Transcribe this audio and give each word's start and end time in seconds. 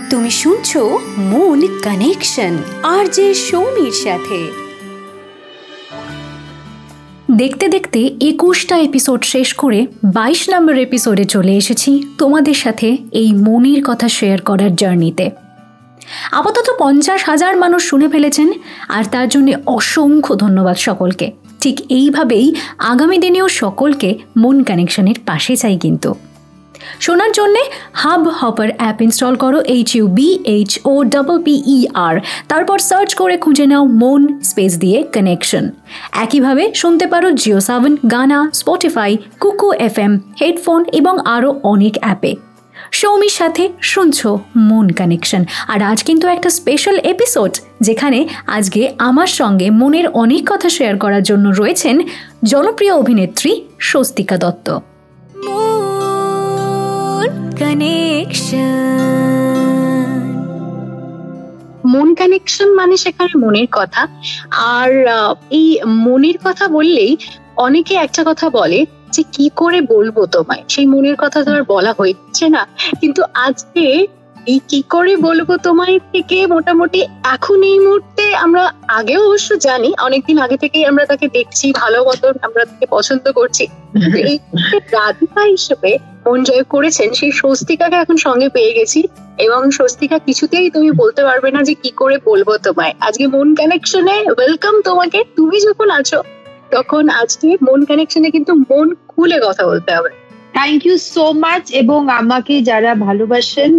তুমি 0.09 0.31
শুনছো 0.31 0.99
moon 1.17 1.67
connection 1.83 2.57
আর 2.83 3.05
যে 3.05 3.33
সৌমির 3.33 3.91
সাথে 3.91 4.51
দেখতে 7.37 7.67
দেখতে 7.67 8.15
একুশটা 8.21 8.77
এপিসোড 8.77 9.23
শেষ 9.23 9.53
করে 9.53 9.87
বাইশ 10.05 10.49
নম্বর 10.49 10.77
এপিসোডে 10.77 11.25
চলে 11.25 11.57
এসেছি 11.57 12.03
তোমাদের 12.17 12.53
সাথে 12.53 12.97
এই 13.11 13.33
মনির 13.33 13.83
কথা 13.83 14.09
শেয়ার 14.09 14.41
করার 14.41 14.75
জার্নিতে 14.75 15.29
আপাতত 16.31 16.69
পঞ্চাশ 16.79 17.23
হাজার 17.23 17.57
মানুষ 17.57 17.89
শুনে 17.89 18.09
ফেলেছেন, 18.09 18.51
আর 18.87 19.03
তার 19.03 19.29
জন্য 19.29 19.51
অসংখ্য 19.65 20.35
ধন্যবাদ 20.35 20.75
সকলকে 20.77 21.31
ঠিক 21.61 21.81
এইভাবেই 21.89 22.53
আগামী 22.77 23.17
দিনেও 23.17 23.47
সকলকে 23.47 24.15
মন 24.37 24.63
কানেকশনের 24.63 25.15
পাশে 25.25 25.55
চাই 25.55 25.77
কিন্তু। 25.77 26.15
শোনার 26.99 27.31
জন্যে 27.31 27.59
হাব 27.93 28.27
হপার 28.27 28.69
অ্যাপ 28.77 29.01
ইনস্টল 29.01 29.35
করো 29.35 29.61
H 29.61 29.95
U 29.95 30.07
B 30.07 30.39
H 30.45 30.79
O 30.85 31.03
double 31.03 31.37
E 31.47 31.85
R 31.93 32.15
তারপর 32.47 32.79
সার্চ 32.79 33.15
করে 33.15 33.37
খুঁজে 33.37 33.65
নাও 33.65 33.85
মন 33.85 34.39
স্পেস 34.43 34.77
দিয়ে 34.77 35.03
কানেকশন। 35.03 35.69
একইভাবে 36.11 36.71
শুনতে 36.75 37.07
পারো 37.07 37.31
Jio 37.31 37.59
Saavn 37.59 37.97
Gaana 38.11 38.49
Spotify 38.53 39.17
Kuku 39.39 39.71
F 39.71 39.99
M 39.99 40.19
headphone 40.41 40.85
এবং 40.93 41.19
আরও 41.25 41.59
অনেক 41.63 41.97
অ্যাপে। 42.01 42.35
সৌমির 42.91 43.29
সাথে 43.29 43.69
শুনছো 43.81 44.39
মন 44.55 44.89
কানেকশন 44.89 45.45
আর 45.67 45.81
আজ 45.81 46.03
কিন্তু 46.03 46.27
একটা 46.27 46.49
স্পেশাল 46.49 46.97
এপিসোড 46.97 47.57
যেখানে 47.81 48.27
আজকে 48.47 48.91
আমার 48.97 49.27
সঙ্গে 49.27 49.69
মনের 49.69 50.07
অনেক 50.07 50.49
কথা 50.49 50.69
শেয়ার 50.69 50.97
করার 50.97 51.23
জন্য 51.23 51.49
রয়েছেন 51.49 51.99
জনপ্রিয় 52.43 52.93
অভিনেত্রী 52.93 53.61
স্বস্তিকা 53.79 54.37
দত্ত। 54.37 54.79
মন 61.85 62.15
কানেকশন 62.15 62.75
মানে 62.75 62.97
সেখানে 62.97 63.45
মনের 63.45 63.67
কথা। 63.71 64.07
আর 64.51 65.07
এই 65.49 65.79
মনের 65.87 66.37
কথা 66.43 66.67
বললেই 66.67 67.17
অনেকে 67.57 67.95
একটা 67.95 68.23
কথা 68.27 68.49
বলে 68.49 68.85
যে 69.13 69.21
কি 69.35 69.45
করে 69.61 69.79
বলব 69.93 70.17
তোমায়? 70.35 70.63
সেই 70.73 70.85
মনের 70.91 71.17
কথা 71.23 71.39
তো 71.45 71.49
আর 71.57 71.63
বলা 71.73 71.91
হচ্ছে 71.99 72.45
না। 72.55 72.61
কিন্তু 73.01 73.21
আজকে 73.47 73.85
এই 74.47 74.59
কি 74.69 74.79
করে 74.93 75.13
বলব 75.27 75.49
তোমায় 75.65 75.97
থেকে 76.13 76.37
মোটামুটি 76.53 76.99
এখন 77.35 77.59
এই 77.71 77.77
মুহূর্তে 77.85 78.25
আমরা 78.45 78.63
আগেও 78.99 79.21
অবশ্য 79.27 79.49
জানি, 79.67 79.89
অনেকদিন 80.07 80.37
আগে 80.45 80.57
থেকেই 80.57 80.83
আমরা 80.85 81.03
তাকে 81.05 81.27
দেখছি, 81.37 81.65
ভালো 81.81 81.99
মতন 82.03 82.33
আমরা 82.47 82.63
তাকে 82.65 82.85
পছন্দ 82.95 83.25
করছি। 83.31 83.63
রাধিকা 84.97 85.41
হিসেবে 85.53 85.91
মন 86.25 86.39
জয় 86.43 86.65
করেছেন, 86.73 87.09
সেই 87.13 87.31
স্বস্তিকাকে 87.31 87.95
এখন 88.03 88.17
সঙ্গে 88.17 88.47
পেয়ে 88.49 88.73
গেছি 88.73 89.01
এবং 89.45 89.61
স্বস্তিকা 89.71 90.17
কিছুতেই 90.27 90.67
তুমি 90.75 90.89
বলতে 90.91 91.21
পারবে 91.23 91.49
না 91.55 91.61
যে 91.63 91.73
কি 91.73 91.91
করে 92.01 92.17
বলব 92.29 92.49
তোমায়। 92.65 92.93
আজকে 93.07 93.25
মন 93.27 93.47
কানেকশনে 93.55 94.15
ওয়েলকাম 94.37 94.75
তোমাকে। 94.81 95.19
তুমি 95.37 95.57
যখন 95.67 95.87
আছো 95.99 96.19
তখন 96.71 97.03
আজকে 97.21 97.47
মন 97.67 97.79
কানেকশনে 97.85 98.29
কিন্তু 98.31 98.51
মন 98.69 98.87
খুলে 99.07 99.37
কথা 99.45 99.63
বলতে 99.67 99.91
হবে। 99.95 100.11
থ্যাংক 100.53 100.81
ইউ 100.85 100.95
সো 101.13 101.25
মাচ 101.45 101.63
এবং 101.73 101.99
আমাকে 102.21 102.53
যারা 102.61 102.91
ভালোবাসেন 103.07 103.71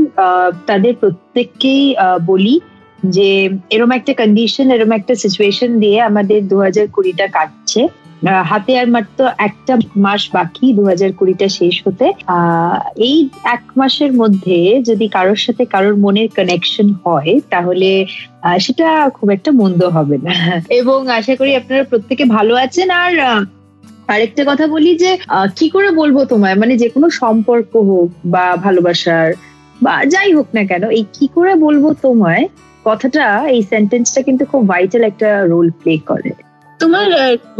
তাদের 0.66 0.92
প্রত্যেককেই 0.94 1.84
বলি 2.30 2.56
যে 3.06 3.28
এরম 3.70 3.90
একটা 3.92 4.12
কন্ডিশন 4.14 4.66
এরম 4.70 4.92
একটা 4.92 5.14
সিচুয়েশন 5.14 5.70
দিয়ে 5.80 5.98
আমাদের 6.00 6.38
দু 6.48 6.56
হাজার 6.60 6.86
কুড়িটা 6.88 7.26
কাটছে। 7.28 7.82
হাতে 8.50 8.72
আর 8.78 8.88
মাত্র 8.88 9.18
একটা 9.38 9.74
মাস 9.96 10.22
বাকি 10.32 10.66
দু 10.72 10.82
হাজার 10.84 11.10
কুড়িটা 11.12 11.48
শেষ 11.48 11.76
হতে। 11.86 12.06
এই 12.96 13.16
এক 13.44 13.62
মাসের 13.76 14.12
মধ্যে 14.12 14.82
যদি 14.88 15.06
কারোর 15.08 15.36
সাথে 15.36 15.62
কারোর 15.64 15.96
মনের 15.96 16.28
কানেকশন 16.36 16.88
হয়, 17.04 17.32
তাহলে 17.50 17.90
সেটা 18.60 18.88
খুব 19.16 19.28
একটা 19.30 19.50
মন্দ 19.60 19.80
হবে 19.96 20.16
না। 20.26 20.34
এবং 20.80 20.98
আশা 21.18 21.34
করি 21.36 21.50
আপনারা 21.56 21.84
প্রত্যেকে 21.84 22.24
ভালো 22.36 22.54
আছেন। 22.54 22.88
আর 22.90 23.12
আরেকটা 24.12 24.42
কথা 24.50 24.66
বলি 24.66 24.90
যে 25.02 25.10
কি 25.58 25.66
করে 25.74 25.88
বলব 25.90 26.16
তোমায়? 26.24 26.54
মানে 26.54 26.74
যে 26.82 26.88
কোনো 26.94 27.10
সম্পর্ক 27.10 27.72
হোক 27.76 28.10
বা 28.24 28.44
ভালোবাসার 28.64 29.28
বা 29.82 29.94
যাই 30.12 30.30
হোক 30.36 30.48
না 30.54 30.62
কেন, 30.64 30.84
এই 30.98 31.04
কি 31.12 31.26
করে 31.34 31.54
বলব 31.54 31.84
তোমায়? 32.02 32.44
কথাটা, 32.84 33.24
এই 33.54 33.62
সেন্টেন্সটা 33.62 34.20
কিন্তু 34.22 34.44
খুব 34.44 34.68
ভাইটাল 34.68 35.02
একটা 35.04 35.28
রোল 35.52 35.70
প্লে 35.80 35.94
করে। 36.10 36.30
তোমার 36.82 37.08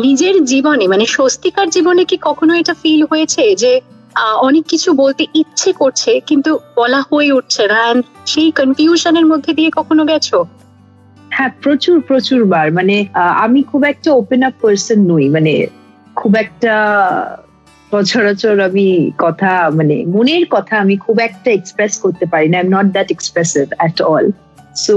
নিজের 0.07 0.37
জীবনে 0.53 0.85
মানে 0.93 1.05
স্বস্তিকার 1.17 1.69
জীবনে 1.77 2.03
কি 2.11 2.17
কখনো 2.29 2.53
এটা 2.61 2.75
ফিল 2.83 3.03
হয়েছে 3.11 3.43
যে 3.63 3.73
অনেক 4.49 4.65
কিছু 4.73 4.89
বলতে 5.03 5.23
ইচ্ছে 5.41 5.71
করছে, 5.81 6.13
কিন্তু 6.29 6.51
বলা 6.79 7.01
হয়ে 7.11 7.31
উঠছে 7.39 7.63
না? 7.73 7.81
সেই 8.33 8.49
কনফিউশনের 8.61 9.27
মধ্যে 9.31 9.53
দিয়ে 9.59 9.71
কখনো 9.79 10.03
গেছো? 10.11 10.39
হ্যাঁ 11.37 11.53
প্রচুর 11.63 11.97
প্রচুর 12.09 12.41
বার। 12.53 12.67
মানে 12.79 12.97
আমি 13.45 13.61
খুব 13.71 13.83
একটা 13.93 14.11
ওপেন 14.21 14.41
আপ 14.49 14.55
পার্সন 14.63 14.99
নই। 15.13 15.27
মানে 15.37 15.55
খুব 16.21 16.33
একটা 16.45 16.75
সচরাচর 17.91 18.57
আমি 18.69 18.89
কথা 19.25 19.53
মানে 19.79 19.97
মনের 20.15 20.45
কথা 20.55 20.75
আমি 20.85 20.95
খুব 21.05 21.17
একটা 21.29 21.49
এক্সপ্রেস 21.59 21.93
করতে 22.05 22.25
পারি 22.33 22.47
না। 22.51 22.57
I 22.59 22.65
am 22.67 22.71
not 22.77 22.87
that 22.97 23.09
expressive 23.17 23.65
at 23.79 23.97
all 24.11 24.27
so 24.77 24.95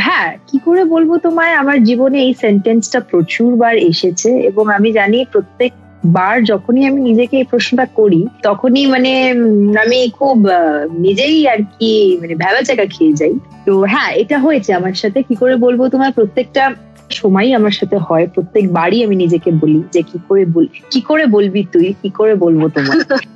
হ্যাঁ 0.00 0.36
কি 0.46 0.58
করে 0.58 0.84
বলব 0.84 1.16
তোমায়? 1.16 1.54
আমার 1.54 1.84
জীবনে 1.84 2.18
এই 2.22 2.34
সেন্টেন্সটা 2.34 3.00
প্রচুর 3.00 3.56
বার 3.56 3.76
এসেছে 3.76 4.30
এবং 4.40 4.70
আমি 4.70 4.92
জানি 4.92 5.24
প্রত্যেক 5.32 5.72
বার 6.02 6.42
যখনই 6.44 6.86
আমি 6.86 7.00
নিজেকে 7.00 7.36
এই 7.36 7.44
প্রশ্নটা 7.44 7.86
করি, 7.86 8.26
তখনই 8.42 8.86
মানে 8.86 9.12
আমি 9.78 10.08
খুব 10.08 10.46
নিজেই 10.98 11.46
আর 11.48 11.58
কি 11.78 12.16
মানে 12.20 12.34
ভেবা 12.34 12.60
জায়গা 12.62 12.86
খেয়ে 12.86 13.12
যাই। 13.12 13.34
তো 13.66 13.80
হ্যাঁ 13.82 14.10
এটা 14.12 14.38
হয়েছে 14.38 14.74
আমার 14.74 14.94
সাথে। 14.94 15.22
কি 15.22 15.34
করে 15.34 15.56
বলব 15.56 15.88
তোমার 15.88 16.12
প্রত্যেকটা 16.12 16.74
সময়ই 17.10 17.54
আমার 17.54 17.70
সাথে 17.70 17.96
হয় 17.98 18.26
প্রত্যেক 18.26 18.72
বাড়ি 18.72 19.04
আমি 19.04 19.16
নিজেকে 19.16 19.50
বলি 19.50 19.82
যে, 19.92 20.02
কি 20.02 20.18
করে 20.28 20.44
বল, 20.44 20.66
কি 20.90 21.00
করে 21.00 21.26
বলবি 21.26 21.64
তুই? 21.72 21.94
কি 22.02 22.10
করে 22.10 22.34
বলব 22.34 22.68
তোমার 22.68 22.96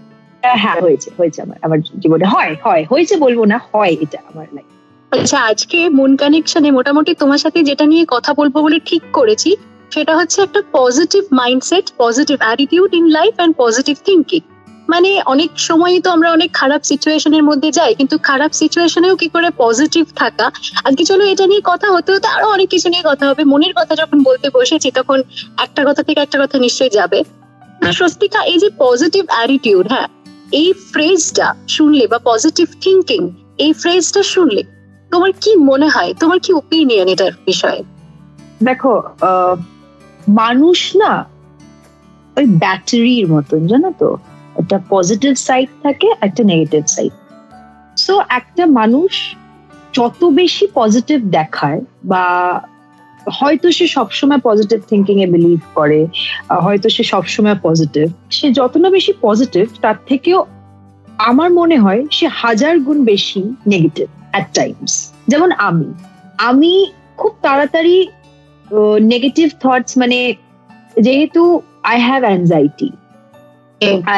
হ্যাঁ 0.42 0.80
হয়েছে 0.80 1.10
হয়েছে 1.18 1.42
আমার 1.42 1.58
আমার 1.62 1.78
জীবনে। 2.02 2.24
হয় 2.24 2.54
হয়, 2.62 2.84
হয়েছে 2.90 3.16
বলব 3.16 3.44
না, 3.44 3.60
হয় 3.72 3.96
এটা 4.00 4.18
আমার 4.32 4.46
লাইফ 4.52 4.79
আচ্ছা 5.12 5.38
আজকে 5.50 5.78
মন 5.98 6.12
কানেকশনে 6.20 6.70
মোটামুটি 6.78 7.12
তোমার 7.22 7.40
সাথে 7.44 7.58
যেটা 7.68 7.84
নিয়ে 7.92 8.04
কথা 8.14 8.30
বলব 8.38 8.54
বলে 8.64 8.78
ঠিক 8.90 9.02
করেছি, 9.18 9.50
সেটা 9.94 10.12
হচ্ছে 10.18 10.38
একটা 10.46 10.60
positive 10.78 11.22
mindset 11.40 11.86
positive 12.02 12.36
attitude 12.44 12.90
in 12.98 13.06
life 13.18 13.34
and 13.38 13.54
positive 13.62 13.96
thinking 14.08 14.42
মানে 14.88 15.10
অনেক 15.32 15.50
সময়ই 15.68 16.00
তো 16.04 16.08
আমরা 16.10 16.28
অনেক 16.36 16.50
খারাপ 16.60 16.80
সিচুয়েশনের 16.90 17.44
মধ্যে 17.48 17.68
যাই, 17.78 17.92
কিন্তু 17.94 18.16
খারাপ 18.28 18.50
সিচুয়েশনেও 18.60 19.14
কি 19.16 19.28
করে 19.34 19.48
পজিটিভ 19.64 20.04
থাকা? 20.16 20.46
আজকে 20.86 21.02
চলো 21.10 21.22
এটা 21.32 21.44
নিয়ে 21.50 21.62
কথা 21.70 21.88
হতে 21.94 22.10
হতে 22.14 22.26
আরও 22.36 22.46
অনেক 22.56 22.68
কিছু 22.74 22.88
নিয়ে 22.92 23.04
কথা 23.10 23.24
হবে। 23.30 23.42
মনের 23.52 23.74
কথা 23.78 23.92
যখন 23.94 24.18
বলতে 24.28 24.48
বসেছি, 24.58 24.88
তখন 24.98 25.18
একটা 25.64 25.82
কথা 25.88 26.02
থেকে 26.06 26.20
একটা 26.22 26.38
কথা 26.42 26.56
নিশ্চয়ই 26.58 26.92
যাবে। 26.98 27.18
স্বস্তিকা, 27.98 28.40
এই 28.52 28.58
যে 28.62 28.68
পজিটিভ 28.84 29.22
অ্যাটিটিউড 29.34 29.86
হ্যাঁ 29.92 30.08
এই 30.60 30.68
ফ্রেজটা 30.92 31.46
শুনলে 31.74 32.04
বা 32.12 32.18
পজিটিভ 32.30 32.68
থিঙ্কিং 32.84 33.20
এই 33.64 33.70
ফ্রেজটা 33.80 34.22
শুনলে 34.34 34.62
তোমার 35.12 35.32
কি 35.42 35.50
মনে 35.70 35.88
হয়? 35.94 36.10
তোমার 36.20 36.38
কি 36.44 36.50
ওপিনিয়ন 36.60 37.08
এটার 37.14 37.34
বিষয়ে? 37.48 37.80
দেখো 38.68 38.94
মানুষ 40.40 40.78
না 41.02 41.12
ওই 42.36 42.46
ব্যাটারির 42.62 43.26
মতন, 43.34 43.60
জানো 43.70 43.90
তো? 44.00 44.08
একটা 44.60 44.76
পজিটিভ 44.94 45.32
সাইড 45.46 45.68
থাকে, 45.84 46.08
একটা 46.26 46.42
নেগেটিভ 46.50 46.82
সাইড 46.94 47.12
সো 48.04 48.14
একটা 48.38 48.64
মানুষ 48.80 49.12
যত 49.94 50.20
বেশি 50.40 50.64
পজিটিভ 50.80 51.18
দেখায় 51.36 51.80
বা 52.04 52.24
হয়তো 53.38 53.66
সে 53.78 53.86
সবসময় 53.96 54.40
পজিটিভ 54.48 54.78
থিঙ্কিং 54.90 55.16
এ 55.24 55.26
বিলিভ 55.34 55.60
করে 55.74 56.00
হয়তো 56.64 56.88
সে 56.96 57.02
সবসময় 57.12 57.56
পজিটিভ 57.66 58.06
সে 58.36 58.46
যত 58.58 58.74
না 58.82 58.88
বেশি 58.96 59.12
পজিটিভ 59.26 59.64
তার 59.82 59.96
থেকেও 60.08 60.38
আমার 61.30 61.48
মনে 61.50 61.76
হয় 61.84 62.00
সে 62.10 62.26
হাজার 62.42 62.74
গুণ 62.78 62.98
বেশি 63.04 63.40
নেগেটিভ 63.66 64.08
অ্যাট 64.34 64.46
টাইমস 64.58 64.92
যেমন 65.30 65.50
আমি 65.68 65.88
আমি 66.48 66.72
খুব 67.20 67.32
তাড়াতাড়ি 67.46 67.96
নেগেটিভ 69.14 69.46
থটস 69.62 69.92
মানে 70.02 70.18
যেহেতু 71.06 71.42
I 71.90 71.96
have 72.08 72.22
anxiety 72.28 72.90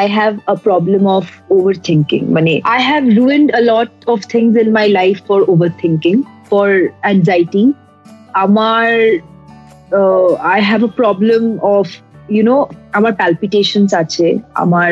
I 0.03 0.07
have 0.07 0.41
a 0.47 0.57
problem 0.57 1.07
of 1.07 1.25
overthinking. 1.49 2.27
Mane, 2.29 2.61
I 2.65 2.79
have 2.79 3.05
ruined 3.05 3.51
a 3.53 3.61
lot 3.61 3.91
of 4.07 4.23
things 4.25 4.57
in 4.57 4.73
my 4.73 4.87
life 4.87 5.25
for 5.25 5.45
overthinking, 5.45 6.25
for 6.49 6.91
anxiety. 7.03 7.73
Amar, 8.35 8.89
uh, 9.91 10.33
I 10.35 10.59
have 10.59 10.83
a 10.83 10.89
problem 10.89 11.59
of, 11.61 11.87
you 12.27 12.43
know, 12.43 12.59
আমার 12.97 13.13
palpitations 13.21 13.91
আছে 14.01 14.27
আমার 14.63 14.91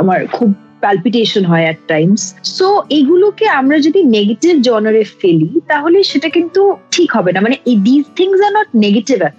আমার 0.00 0.20
খুব 0.36 0.50
palpitation 0.80 1.42
হয় 1.44 1.64
at 1.64 1.80
Times 1.88 2.22
so 2.56 2.68
এগুলোকে 2.90 3.46
আমরা 3.60 3.76
যদি 3.78 4.00
negative 4.16 4.52
জনারে 4.62 5.04
ফেলি, 5.20 5.50
তাহলে 5.68 5.98
সেটা 6.02 6.28
কিন্তু 6.28 6.60
ঠিক 6.90 7.08
হবে 7.16 7.30
না। 7.32 7.40
মানে 7.40 7.56
this 7.86 8.04
things 8.16 8.40
are 8.46 8.52
not 8.52 8.68
negative 8.74 9.18
at 9.20 9.36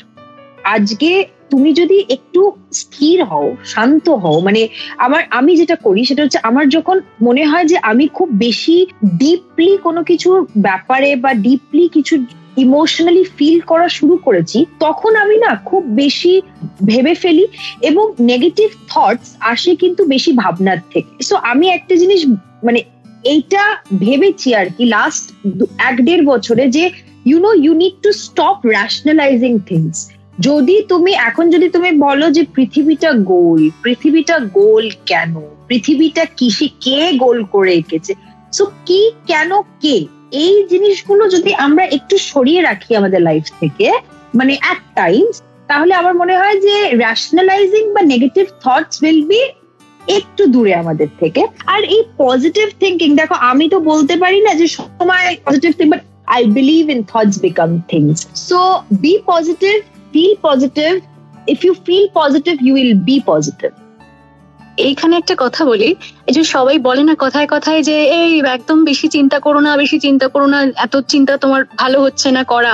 আজকে 0.63 1.11
তুমি 1.49 1.73
যদি 1.73 1.97
একটু 2.09 2.41
স্থির 2.73 3.17
হও, 3.23 3.47
শান্ত 3.65 4.05
হও 4.09 4.39
মানে 4.39 4.61
আমার, 4.97 5.21
আমি 5.29 5.51
যেটা 5.55 5.75
করি, 5.75 6.01
সেটা 6.05 6.21
হচ্ছে 6.23 6.39
আমার 6.43 6.65
যখন 6.69 6.97
মনে 7.21 7.43
হয় 7.45 7.65
যে 7.65 7.77
আমি 7.91 8.05
খুব 8.07 8.29
বেশি 8.45 8.77
ডিপলি 9.17 9.77
কোনো 9.77 10.03
কিছু 10.03 10.29
ব্যাপারে 10.57 11.15
বা 11.15 11.31
ডিপলি 11.45 11.85
কিছু 11.87 12.13
ইমোশনালি 12.57 13.23
ফিল 13.37 13.61
করা 13.61 13.89
শুরু 13.89 14.17
করেছি, 14.17 14.65
তখন 14.79 15.15
আমি 15.15 15.37
না 15.37 15.55
খুব 15.65 15.83
বেশি 15.83 16.41
ভেবে 16.85 17.13
ফেলি 17.15 17.47
এবং 17.81 18.13
নেগেটিভ 18.19 18.69
থটস 18.87 19.35
আসে 19.39 19.75
কিন্তু 19.75 20.05
বেশি 20.05 20.31
ভাবনার 20.31 20.77
থেকে। 20.93 21.23
সো 21.23 21.35
আমি 21.35 21.69
একটা 21.69 21.95
জিনিস 21.95 22.25
মানে 22.63 22.79
এইটা 23.23 23.63
ভেবেছি 23.99 24.55
আর 24.55 24.65
কি 24.77 24.85
লাস্ট 24.85 25.31
এক 25.77 25.95
দেড় 26.05 26.23
বছরে 26.25 26.67
যে 26.69 26.89
you 27.25 27.39
know 27.39 27.53
you 27.53 27.73
need 27.73 27.93
to 28.03 28.11
stop 28.11 28.57
rationalising 28.65 29.59
things 29.59 30.09
যদি 30.39 30.81
তুমি, 30.81 31.11
এখন 31.11 31.49
যদি 31.49 31.69
তুমি 31.69 31.91
বলো 31.91 32.31
যে 32.31 32.43
পৃথিবীটা 32.55 33.11
গোল 33.13 33.69
পৃথিবীটা 33.83 34.39
গোল 34.39 34.91
কেন? 35.05 35.41
পৃথিবীটা 35.67 36.25
কিসে 36.25 36.67
কে 36.67 37.11
গোল 37.17 37.43
করে 37.43 37.73
এঁকেছে? 37.73 38.13
সো 38.53 38.65
কি, 38.85 39.11
কেন, 39.27 39.61
কে? 39.81 40.05
এই 40.31 40.67
জিনিসগুলো 40.69 41.29
যদি 41.29 41.53
আমরা 41.53 41.83
একটু 41.85 42.17
সরিয়ে 42.17 42.61
রাখি 42.61 42.95
আমাদের 42.95 43.21
লাইফ 43.21 43.45
থেকে 43.61 43.87
মানে 44.35 44.57
অ্যাট 44.57 44.81
টাইমস 44.95 45.41
তাহলে 45.67 45.93
আমার 45.95 46.13
মনে 46.13 46.35
হয় 46.37 46.57
যে 46.61 46.75
র্যাশনালাইজিং 46.93 47.83
বা 47.93 48.01
নেগেটিভ 48.01 48.45
থটস 48.63 49.03
উইল 49.03 49.21
বি 49.27 49.41
একটু 50.17 50.45
দূরে 50.45 50.73
আমাদের 50.75 51.09
থেকে। 51.19 51.41
আর 51.67 51.83
এই 51.83 52.01
পজিটিভ 52.17 52.67
থিঙ্কিং 52.79 53.15
দেখো, 53.15 53.35
আমি 53.51 53.69
তো 53.69 53.79
বলতে 53.79 54.15
পারি 54.17 54.39
না 54.41 54.51
যে 54.53 54.67
সময় 54.67 55.35
positive 55.45 55.71
think 55.77 55.91
but 55.93 56.01
I 56.27 56.41
believe 56.45 56.89
in 56.89 57.03
thoughts 57.03 57.35
become 57.41 57.69
things 57.91 58.17
so 58.49 58.59
be 59.01 59.13
positive 59.25 59.75
feel 60.13 60.33
positive 60.41 60.91
if 61.47 61.59
you 61.65 61.73
feel 61.85 62.05
positive 62.13 62.53
you 62.67 62.73
will 62.75 62.93
be 63.07 63.15
positive 63.25 63.88
এইখানে 64.87 65.13
একটা 65.17 65.35
কথা 65.39 65.61
বলি 65.65 65.89
এই 66.29 66.33
যে 66.37 66.43
সবাই 66.55 66.77
বলে 66.87 67.03
না 67.09 67.15
কথায় 67.19 67.47
কথায় 67.49 67.81
যে 67.89 67.95
এই 68.19 68.31
একদম 68.55 68.77
বেশি 68.89 69.07
চিন্তা 69.15 69.37
করো 69.45 69.59
না 69.59 69.71
বেশি 69.77 69.97
চিন্তা 70.05 70.27
করো 70.33 70.47
না 70.53 70.59
এত 70.85 70.95
চিন্তা 71.13 71.33
তোমার 71.43 71.61
ভালো 71.77 71.97
হচ্ছে 72.01 72.27
না 72.37 72.43
করা। 72.43 72.73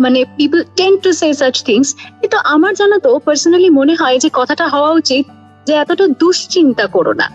মানে 0.00 0.18
people 0.36 0.60
tend 0.78 0.92
to 1.02 1.10
say 1.12 1.28
such 1.40 1.56
things 1.64 1.88
কিন্তু 2.20 2.36
আমার 2.54 2.72
জানো 2.74 2.96
তো 2.98 3.10
পার্সোনালি 3.26 3.70
মনে 3.70 3.94
হয় 4.00 4.16
যে 4.24 4.28
কথাটা 4.32 4.64
হওয়া 4.68 4.90
উচিত 4.90 5.24
যে 5.66 5.72
এতটা 5.82 6.04
দুশ্চিন্তা 6.20 6.86
করো 6.86 7.12
না। 7.12 7.26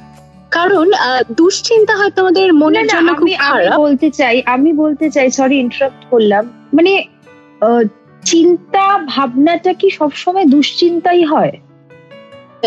কারণ 0.51 0.87
দুশ্চিন্তা 1.39 1.93
হয়তো 1.99 2.17
আমাদের 2.23 2.47
মনের 2.53 2.85
জন্য 2.87 3.09
খুব 3.19 3.29
খারাপ। 3.39 3.77
বলতে 3.85 4.07
চাই 4.19 4.35
আমি 4.45 4.69
বলতে 4.83 5.05
চাই 5.09 5.27
সরি 5.31 5.55
ইন্টারাপ্ট 5.59 6.01
করলাম 6.09 6.43
মানে 6.73 6.93
চিন্তা 8.23 8.85
ভাবনাটা 9.07 9.71
কি 9.73 9.87
সবসময় 9.89 10.45
দুশ্চিন্তাই 10.45 11.23
হয়? 11.23 11.53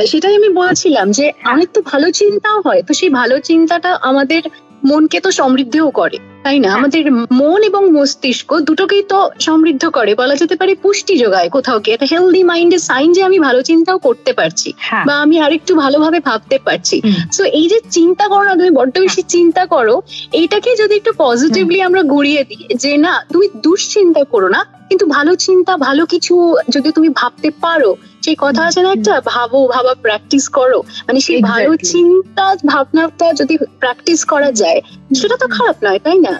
সেটাই 0.05 0.35
আমি 0.37 0.49
বলছিলাম 0.53 1.07
যে 1.13 1.25
অনেক 1.45 1.69
তো 1.73 1.81
ভালো 1.83 2.07
চিন্তাও 2.11 2.59
হয়। 2.61 2.81
তো 2.83 2.93
সেই 2.95 3.11
ভালো 3.11 3.35
চিন্তাটা 3.41 3.91
আমাদের 4.03 4.43
মনকে 4.85 5.19
তো 5.21 5.31
সমৃদ্ধও 5.31 5.91
করে 5.91 6.19
তাই 6.45 6.59
না? 6.59 6.69
হ্যাঁ। 6.69 6.77
আমাদের 6.79 7.05
মন 7.33 7.61
এবং 7.63 7.83
মস্তিষ্ক 7.91 8.51
দুটোকেই 8.61 9.03
তো 9.03 9.19
সমৃদ্ধ 9.41 9.85
করে 9.89 10.13
বলা 10.15 10.35
যেতে 10.37 10.55
পারে 10.57 10.73
পুষ্টি 10.75 11.15
যোগায় 11.19 11.49
কোথাও 11.49 11.79
কি। 11.81 11.89
একটা 11.93 12.07
হেলদি 12.13 12.43
মাইন্ডের 12.45 12.79
সাইন 12.79 13.09
যে 13.13 13.23
আমি 13.25 13.39
ভালো 13.39 13.61
চিন্তাও 13.63 13.99
করতে 13.99 14.33
পারছি 14.33 14.69
হ্যাঁ। 14.79 15.05
বা 15.07 15.15
আমি 15.15 15.37
আরেকটু 15.41 15.73
ভালোভাবে 15.75 16.21
ভাবতে 16.21 16.57
পারছি। 16.59 16.97
সো 17.33 17.43
এই 17.59 17.67
যে 17.69 17.79
চিন্তা 17.91 18.25
করো 18.29 18.45
না 18.45 18.55
তুমি 18.55 18.71
বড্ড 18.71 18.95
বেশি 19.01 19.23
চিন্তা 19.27 19.63
করো 19.67 19.95
এইটাকে 20.33 20.71
যদি 20.77 20.95
একটু 20.97 21.13
পজিটিভলি 21.19 21.79
আমরা 21.83 22.03
ঘুরিয়ে 22.03 22.43
দিই 22.45 22.65
যে 22.77 22.93
না 22.97 23.15
তুমি 23.33 23.47
দুশ্চিন্তা 23.63 24.23
করো 24.25 24.49
না 24.49 24.61
কিন্তু 24.89 25.07
ভালো 25.07 25.33
চিন্তা 25.37 25.73
ভালো 25.77 26.03
কিছু 26.07 26.35
যদি 26.71 26.89
তুমি 26.93 27.09
ভাবতে 27.11 27.49
পারো 27.61 27.91
সেই 28.27 28.37
কথা 28.45 28.63
আছে 28.69 28.81
না 28.83 28.91
একটা 28.93 29.15
ভাবো 29.25 29.59
ভাবা 29.75 29.93
প্র্যাকটিস 30.05 30.45
করো। 30.59 30.79
মানে 31.07 31.21
সেই 31.27 31.41
ভালো. 31.43 31.77
চিন্তা 31.93 32.47
ভাবনাটা 32.67 33.27
যদি 33.33 33.55
প্র্যাকটিস 33.81 34.21
করা 34.25 34.51
যায় 34.61 34.81
সেটা 35.17 35.37
তো 35.43 35.47
খারাপ 35.49 35.77
নয় 35.85 36.01
তাই 36.05 36.19
না? 36.19 36.35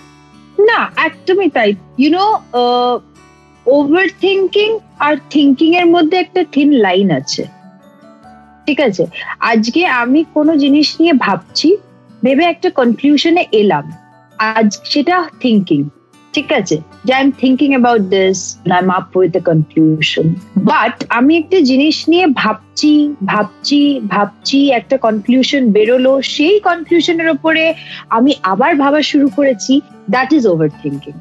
না 0.59 0.81
একদমই 0.97 1.49
তাই। 1.57 1.71
ইউনো 1.99 2.25
ওভার 3.67 4.07
থিঙ্কিং 4.21 4.71
আর 4.99 5.15
থিঙ্কিং 5.31 5.71
এর 5.77 5.87
মধ্যে 5.87 6.17
একটা 6.17 6.43
থিন 6.53 6.69
লাইন 6.85 7.09
আছে। 7.11 7.43
ঠিক 8.67 8.79
আছে? 8.81 9.05
আজকে 9.51 9.83
আমি 10.03 10.21
কোনো 10.35 10.53
জিনিস 10.57 10.89
নিয়ে 11.01 11.15
ভাবছি 11.27 11.69
ভেবে 12.25 12.45
একটা 12.45 12.69
কনক্লুশনে 12.71 13.43
এলাম। 13.53 13.85
আজ 14.39 14.69
সেটা 14.85 15.17
থিঙ্কিং 15.41 15.81
ঠিক 16.37 16.51
আছে, 16.61 16.77
যে 17.07 17.13
I 17.19 17.23
am 17.27 17.31
thinking 17.43 17.69
about 17.75 18.03
this 18.17 18.39
I 18.75 18.81
am 18.85 18.91
up 18.99 19.07
with 19.19 19.33
a 19.41 19.43
conclusion 19.51 20.27
but 20.71 20.97
আমি 21.19 21.33
একটা 21.41 21.59
জিনিস 21.71 21.97
নিয়ে 22.13 22.27
ভাবছি 22.43 22.93
ভাবছি 23.33 23.81
ভাবছি, 24.15 24.59
একটা 24.79 24.97
কনক্লুশন 25.07 25.63
বেরোলো, 25.77 26.13
সেই 26.35 26.57
কনক্লুশনের 26.69 27.29
ওপরে 27.35 27.65
আমি 28.17 28.33
আবার 28.53 28.73
ভাবা 28.83 29.01
শুরু 29.11 29.27
করেছি 29.37 29.73
দ্যাট 30.15 30.31
ইজ 30.37 30.43
ওভার 30.53 30.69
থিঙ্কিং 30.83 31.15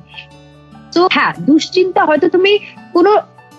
তো 0.93 1.01
হ্যাঁ 1.15 1.33
দুশ্চিন্তা 1.47 2.01
হয়তো 2.09 2.27
তুমি 2.35 2.51
কোনো 2.95 3.11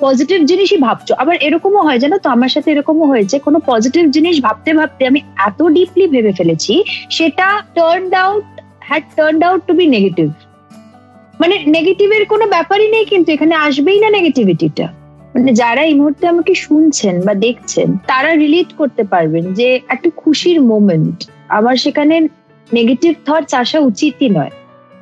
পজিটিভ 0.04 0.38
জিনিসই 0.50 0.80
ভাবছ, 0.86 1.08
আবার 1.22 1.36
এরকমও 1.46 1.82
হয় 1.88 2.00
জানো 2.02 2.16
তো, 2.24 2.28
আমার 2.36 2.50
সাথে 2.54 2.68
এরকমও 2.74 3.06
হয়েছে, 3.12 3.36
কোনো 3.46 3.58
পজিটিভ 3.70 4.04
জিনিস 4.16 4.36
ভাবতে 4.46 4.70
ভাবতে 4.78 5.02
আমি 5.10 5.20
এত 5.48 5.60
ডিপলি 5.76 6.04
ভেবে 6.14 6.32
ফেলেছি, 6.38 6.74
সেটা 7.16 7.46
turn 7.76 8.04
out 8.24 8.46
had 8.88 9.04
turn 9.16 9.38
out 9.48 9.60
to 9.68 9.72
be 9.80 9.86
negative 9.96 10.28
মানে 11.40 11.54
নেগেটিভের 11.66 12.26
কোনো 12.26 12.46
ব্যাপারই 12.46 12.88
নেই 12.88 13.04
কিন্তু 13.04 13.32
এখানে 13.32 13.54
আসবেই 13.56 13.98
না 14.00 14.08
নেগেটিভিটিটা 14.10 14.86
মানে 15.34 15.52
যারা 15.52 15.82
এই 15.82 15.94
মুহূর্তে 15.94 16.28
আমাকে 16.28 16.54
শুনছেন 16.54 17.20
বা 17.20 17.34
দেখছেন, 17.34 17.96
তারা 18.06 18.34
রিলেট 18.34 18.70
করতে 18.72 19.04
পারবেন 19.04 19.52
যে 19.54 19.80
একটা 19.88 20.10
খুশির 20.16 20.60
মোমেন্ট 20.60 21.24
আমার 21.48 21.76
সেখানে 21.76 22.28
নেগেটিভ 22.72 23.12
থটস 23.24 23.54
আসা 23.54 23.78
উচিতই 23.80 24.28
নয়। 24.28 24.50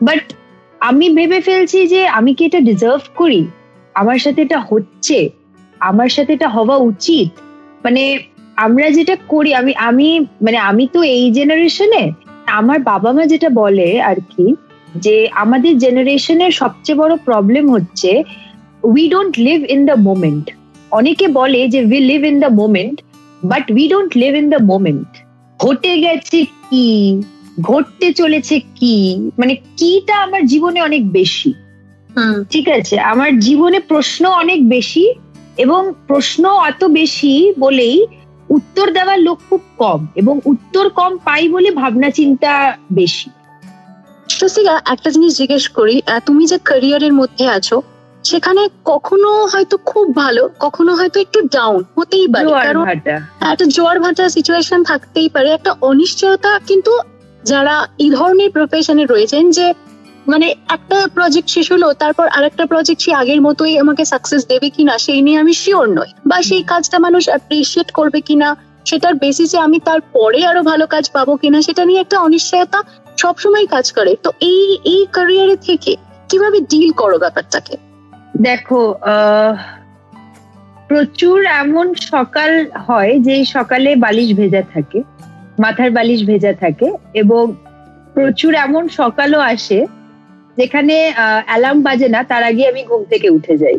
বাট 0.02 0.32
আমি 0.80 1.10
ভেবে 1.10 1.40
ফেলছি 1.40 1.86
যে 1.86 2.08
আমি 2.08 2.34
কি 2.34 2.44
এটা 2.44 2.60
ডিজার্ভ 2.60 3.02
করি? 3.14 3.46
আমার 3.94 4.18
সাথে 4.18 4.42
এটা 4.42 4.58
হচ্ছে? 4.60 5.28
আমার 5.80 6.08
সাথে 6.08 6.32
এটা 6.32 6.48
হওয়া 6.48 6.76
উচিত? 6.76 7.28
মানে 7.84 8.18
আমরা 8.56 8.90
যেটা 8.90 9.16
করি, 9.28 9.54
আমি 9.54 9.72
আমি 9.78 10.08
মানে 10.42 10.58
আমি 10.58 10.86
তো 10.86 11.02
এই 11.02 11.30
জেনারেশনে 11.30 12.12
আমার 12.46 12.78
বাবা 12.80 13.12
মা 13.12 13.24
যেটা 13.26 13.48
বলে 13.48 14.00
আর 14.00 14.16
কি 14.36 14.54
যে 14.94 15.28
আমাদের 15.32 15.78
জেনারেশনের 15.78 16.50
সবচেয়ে 16.50 16.98
বড় 16.98 17.16
প্রবলেম 17.16 17.72
হচ্ছে 17.72 18.22
we 18.82 19.08
don't 19.08 19.38
live 19.38 19.70
in 19.70 19.86
the 19.86 19.92
moment 19.92 20.50
অনেকে 20.90 21.28
বলে 21.28 21.68
যে 21.68 21.84
we 21.84 22.00
live 22.00 22.24
in 22.24 22.40
the 22.40 22.46
moment 22.46 23.02
but 23.44 23.70
we 23.70 23.88
don't 23.88 24.16
live 24.16 24.34
in 24.34 24.50
the 24.50 24.58
moment 24.62 25.06
ঘটে 25.64 26.00
গেছে 26.00 26.44
কি? 26.44 27.22
ঘটতে 27.60 28.12
চলেছে 28.12 28.60
কি? 28.60 29.16
মানে 29.38 29.54
কিটা 29.54 30.16
আমার 30.16 30.46
জীবনে 30.46 30.82
অনেক 30.82 31.10
বেশি। 31.10 31.52
হুম। 32.16 32.44
ঠিক 32.44 32.68
আছে? 32.68 33.00
আমার 33.00 33.38
জীবনে 33.38 33.80
প্রশ্ন 33.80 34.26
অনেক 34.26 34.68
বেশি 34.68 35.12
এবং 35.56 35.92
প্রশ্ন 36.06 36.46
অত 36.46 36.84
বেশি 36.84 37.52
বলেই 37.58 38.06
উত্তর 38.48 38.92
দেওয়ার 38.92 39.18
লোক 39.18 39.40
খুব 39.50 39.60
কম 39.78 40.06
এবং 40.14 40.40
উত্তর 40.44 40.88
কম 40.88 41.18
পাই 41.24 41.48
বলে 41.48 41.70
ভাবনা 41.70 42.10
চিন্তা 42.10 42.76
বেশি। 42.92 43.30
সুশীলা 44.28 44.80
একটা 44.86 45.10
জিনিস 45.10 45.36
জিজ্ঞেস 45.36 45.68
করি 45.68 46.02
তুমি 46.26 46.46
যে 46.46 46.58
ক্যারিয়ারের 46.58 47.12
মধ্যে 47.12 47.48
আছো 47.48 47.82
সেখানে 48.24 48.68
কখনো 48.84 49.30
হয়তো 49.44 49.76
খুব 49.78 50.14
ভালো 50.14 50.48
কখনো 50.60 50.94
হয়তো 50.94 51.20
একটু 51.20 51.40
ডাউন 51.40 51.84
হতেই 51.96 52.28
পারে। 52.28 52.50
কারণ 52.52 52.88
একটা 53.52 53.64
জোয়ার 53.68 54.00
ভাটা 54.00 54.28
সিচুয়েশন 54.28 54.82
থাকতেই 54.84 55.28
পারে 55.28 55.50
একটা 55.50 55.74
অনিশ্চয়তা 55.80 56.58
কিন্তু 56.66 56.98
যারা 57.44 57.88
এই 57.98 58.10
ধরনের 58.10 58.50
প্রফেশনে 58.50 59.06
রয়েছেন 59.06 59.50
যে 59.50 59.74
মানে 60.26 60.54
একটা 60.68 61.08
প্রজেক্ট 61.14 61.50
শেষ 61.50 61.72
হলো 61.72 61.92
তারপর 61.92 62.28
আরেকটা 62.28 62.66
প্রজেক্ট 62.66 63.02
সে 63.02 63.14
আগের 63.14 63.40
মতোই 63.40 63.78
আমাকে 63.78 64.04
সাকসেস 64.04 64.46
দেবে 64.46 64.70
কিনা 64.70 64.98
সেই 64.98 65.20
নিয়ে 65.20 65.38
আমি 65.38 65.52
শিওর 65.54 65.88
নই। 65.88 66.10
বা 66.26 66.42
সেই 66.42 66.62
কাজটা 66.62 66.98
মানুষ 66.98 67.28
অ্যাপ্রিসিয়েট 67.28 67.90
করবে 67.90 68.20
কিনা 68.20 68.56
সেটার 68.84 69.14
বেসিসে 69.14 69.58
আমি 69.58 69.78
তারপরে 69.78 70.46
আরও 70.46 70.62
ভালো 70.62 70.86
কাজ 70.86 71.10
পাবো 71.10 71.36
কিনা 71.36 71.62
সেটা 71.62 71.84
নিয়ে 71.84 72.00
একটা 72.00 72.20
অনিশ্চয়তা 72.20 72.82
সবসময় 73.18 73.66
কাজ 73.66 73.86
করে। 73.92 74.12
তো 74.22 74.30
এই 74.42 74.62
এই 74.84 75.02
ক্যারিয়ারে 75.12 75.56
থেকে 75.66 75.92
কীভাবে 76.30 76.58
ডিল 76.70 76.90
করো 76.92 77.16
ব্যাপারটাকে? 77.18 77.74
দেখো 78.40 78.80
প্রচুর 80.88 81.38
এমন 81.62 81.86
সকাল 82.12 82.50
হয় 82.86 83.12
যে 83.18 83.44
সকালে 83.46 83.90
বালিশ 83.96 84.30
ভেজা 84.36 84.62
থাকে 84.74 84.98
মাথার 85.58 85.90
বালিশ 85.90 86.20
ভেজা 86.26 86.52
থাকে 86.54 86.88
এবং 87.14 87.44
প্রচুর 88.14 88.52
এমন 88.56 88.88
সকালও 88.88 89.40
আসে 89.46 89.78
যেখানে 90.56 90.94
অ্যালার্ম 91.46 91.78
বাজে 91.82 92.08
না 92.08 92.20
তার 92.22 92.42
আগে 92.42 92.62
আমি 92.68 92.82
ঘুম 92.84 93.02
থেকে 93.04 93.28
উঠে 93.30 93.56
যাই। 93.56 93.78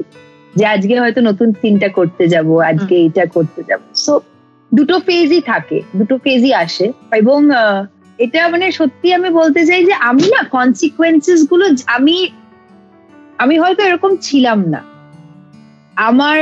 যে 0.54 0.66
আজকে 0.66 1.00
হয়তো 1.00 1.22
নতুন 1.22 1.50
সিনটা 1.54 1.90
করতে 1.90 2.24
যাব 2.28 2.48
আজকে 2.62 2.96
এটা 3.06 3.26
করতে 3.26 3.62
যাব। 3.64 3.82
সো 3.96 4.14
দুটো 4.72 4.96
ফেজই 5.00 5.42
থাকে 5.42 5.78
দুটো 5.96 6.16
ফেজই 6.18 6.54
আসে 6.56 6.88
এবং 7.12 7.40
আহ, 7.54 7.80
এটা 8.20 8.50
মানে 8.50 8.72
সত্যি 8.72 9.14
আমি 9.14 9.30
বলতে 9.30 9.66
চাই 9.66 9.86
যে 9.86 9.94
আমি 9.94 10.22
না 10.22 10.42
কনসিকুয়েন্সেসগুলো 10.44 11.66
আমি 11.86 12.32
আমি 13.38 13.60
হয়তো 13.60 13.84
এরকম 13.84 14.16
ছিলাম 14.18 14.60
না। 14.70 14.82
আমার 15.96 16.40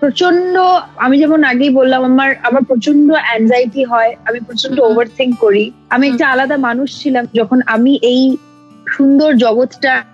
প্রচণ্ড 0.00 0.58
আমি 0.96 1.18
যেমন 1.18 1.44
আগেই 1.44 1.70
বললাম 1.70 2.04
আমার 2.04 2.34
আমার 2.42 2.64
প্রচণ্ড 2.64 3.12
অ্যাংজাইটি 3.12 3.84
হয় 3.84 4.16
আমি 4.24 4.40
প্রচণ্ড। 4.40 4.80
ওভার 4.80 5.06
থিঙ্ক 5.18 5.34
করি। 5.38 5.72
আমি 5.90 6.08
একটা 6.08 6.28
আলাদা 6.28 6.56
মানুষ 6.58 6.88
ছিলাম 7.02 7.24
যখন 7.34 7.62
আমি 7.66 7.98
এই 8.02 8.36
সুন্দর 8.86 9.36
জগৎটা 9.36 10.04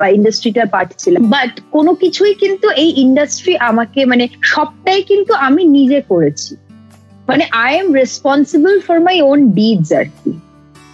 বা 0.00 0.08
ইন্ডাস্ট্রিটার 0.08 0.66
পার্ট 0.66 0.90
ছিলাম 0.98 1.22
বাট 1.30 1.60
কোনো 1.70 1.94
কিছুই 1.94 2.34
কিন্তু 2.34 2.68
এই 2.70 2.90
ইন্ডাস্ট্রি 2.96 3.56
আমাকে 3.56 4.04
মানে 4.04 4.28
সবটাই 4.42 5.02
কিন্তু 5.02 5.34
আমি 5.34 5.64
নিজে 5.64 6.00
করেছি। 6.08 6.56
মানে 7.28 7.44
I 7.64 7.72
am 7.82 7.88
responsible 8.00 8.74
for 8.86 8.96
my 9.06 9.16
own 9.30 9.40
deeds 9.58 9.88
আর 10.00 10.06
কি। 10.18 10.32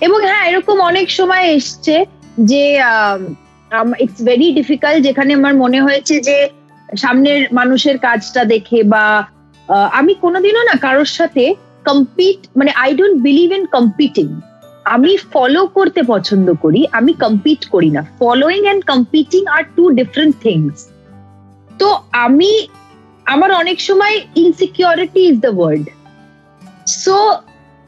এবং 0.06 0.18
হ্যাঁ 0.30 0.44
এরকম 0.50 0.76
অনেক 0.90 1.06
সময় 1.18 1.44
এসছে 1.56 1.94
যে 2.50 2.64
ইটস 4.04 4.20
ভেরি 4.28 4.48
ডিফিকাল্ট 4.58 5.00
যেখানে 5.06 5.30
আমার 5.38 5.54
মনে 5.62 5.78
হয়েছে 5.86 6.14
যে, 6.28 6.36
সামনের 7.02 7.40
মানুষের 7.58 7.96
কাজটা 8.06 8.42
দেখে 8.52 8.78
বা 8.92 9.04
আমি 9.98 10.12
কোনোদিনও 10.24 10.62
না 10.70 10.74
কারোর 10.84 11.10
সাথে 11.18 11.44
কম্পিট 11.88 12.38
মানে 12.58 12.70
I 12.82 12.90
don't 12.98 13.16
believe 13.26 13.50
in 13.58 13.64
competing 13.76 14.28
আমি 14.94 15.12
ফলো 15.32 15.62
করতে 15.76 16.00
পছন্দ 16.12 16.48
করি, 16.64 16.80
আমি 16.98 17.12
কম্পিট 17.24 17.60
করি 17.74 17.90
না। 17.96 18.02
Following 18.20 18.62
and 18.66 18.82
competing 18.92 19.42
are 19.56 19.62
two 19.76 19.84
different 19.98 20.34
things 20.44 20.76
তো 21.80 21.88
আমি, 22.26 22.52
আমার 23.34 23.50
অনেক 23.62 23.78
সময় 23.88 24.16
insecurity 24.44 25.20
is 25.30 25.36
the 25.46 25.52
word 25.58 25.84
so 26.86 27.16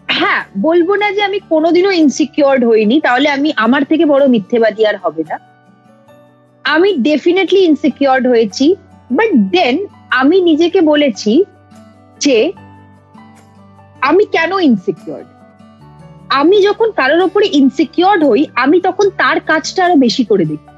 হ্যাঁ 0.09 0.43
বলব 0.67 0.89
না 1.03 1.09
যে 1.17 1.23
আমি 1.29 1.39
কোনোদিনও 1.53 1.93
ইনসিকিউর্ড 2.03 2.63
হইনি, 2.71 2.97
তাহলে 3.01 3.29
আমি 3.29 3.49
আমার 3.57 3.83
থেকে 3.91 4.05
বড় 4.13 4.25
মিথ্যেবাদী 4.35 4.83
আর 4.91 4.97
হবে 5.05 5.23
না। 5.31 5.37
আমি 6.65 6.89
ডেফিনেটলি 7.09 7.61
ইনসিকিউর্ড 7.71 8.25
হয়েছি 8.27 8.67
বাট 9.17 9.31
দেন 9.55 9.77
আমি 10.21 10.37
নিজেকে 10.41 10.81
বলেছি 10.81 11.33
যে 12.21 12.39
আমি 14.01 14.25
কেন 14.37 14.53
ইনসিকিউর্ড 14.71 15.27
আমি 16.41 16.57
যখন 16.63 16.89
কারোর 16.99 17.23
উপরে 17.29 17.47
ইনসিকিউর্ড 17.61 18.23
হই, 18.29 18.43
আমি 18.55 18.77
তখন 18.81 19.07
তার 19.21 19.39
কাজটা 19.41 19.81
আরও 19.85 19.97
বেশি 19.97 20.25
করে 20.25 20.45
দেখি। 20.45 20.76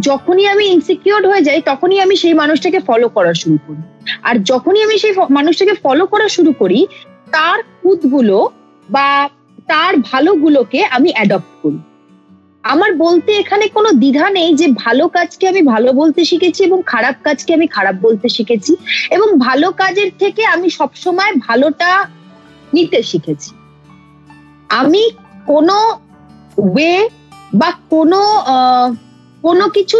যখনই 0.00 0.46
আমি 0.46 0.64
ইনসিকিউর্ড 0.64 1.26
হয়ে 1.26 1.42
যাই, 1.42 1.60
তখনই 1.62 2.00
আমি 2.00 2.16
সেই 2.16 2.34
মানুষটাকে 2.34 2.80
ফলো 2.80 3.08
করা 3.08 3.34
শুরু 3.34 3.58
করি। 3.66 3.82
আর 4.22 4.36
যখনই 4.42 4.82
আমি 4.82 4.98
সেই 4.98 5.14
মানুষটাকে 5.30 5.74
ফলো 5.82 6.06
করা 6.06 6.28
শুরু 6.28 6.52
করি, 6.52 6.86
তার 7.32 7.58
খুঁতগুলো 7.82 8.50
বা 8.88 9.28
তার 9.66 9.96
ভালোগুলোকে 9.96 10.84
আমি 10.86 11.10
অ্যাডপ্ট 11.12 11.52
করি। 11.62 11.78
আমার 12.64 12.94
বলতে 12.94 13.30
এখানে 13.32 13.68
কোনো 13.68 13.90
দ্বিধা 13.92 14.30
নেই 14.30 14.54
যে 14.54 14.66
ভালো 14.68 15.08
কাজকে 15.08 15.48
আমি 15.48 15.62
ভালো 15.62 15.92
বলতে 15.92 16.24
শিখেছি 16.24 16.64
এবং 16.64 16.82
খারাপ 16.86 17.16
কাজকে 17.22 17.54
আমি 17.54 17.66
খারাপ 17.66 17.94
বলতে 17.94 18.28
শিখেছি 18.28 18.76
এবং 19.10 19.38
ভালো 19.38 19.72
কাজের 19.72 20.10
থেকে 20.18 20.44
আমি 20.44 20.70
সবসময় 20.70 21.32
ভালোটা 21.48 22.08
নিতে 22.72 23.02
শিখেছি। 23.02 23.50
আমি 24.68 25.10
কোনো 25.46 25.76
ওয়ে 26.58 27.08
বা 27.54 27.70
কোনো 27.90 28.20
কোনো 29.44 29.66
কিছু 29.76 29.98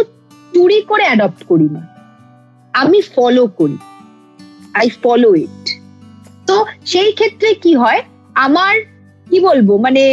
চুরি 0.53 0.79
করে 0.89 1.05
অ্যাডপ্ট 1.07 1.41
করি 1.49 1.67
না। 1.75 1.81
আমি 2.73 2.99
ফলো 3.15 3.43
করি। 3.59 3.77
আই 4.79 4.87
ফলো 5.03 5.29
ইট 5.43 5.65
তো 6.47 6.55
সেই 6.91 7.11
ক্ষেত্রে 7.17 7.49
কি 7.63 7.71
হয়? 7.81 8.01
আমার, 8.45 8.73
কি 9.27 9.37
বলব 9.47 9.69
মানে 9.85 10.03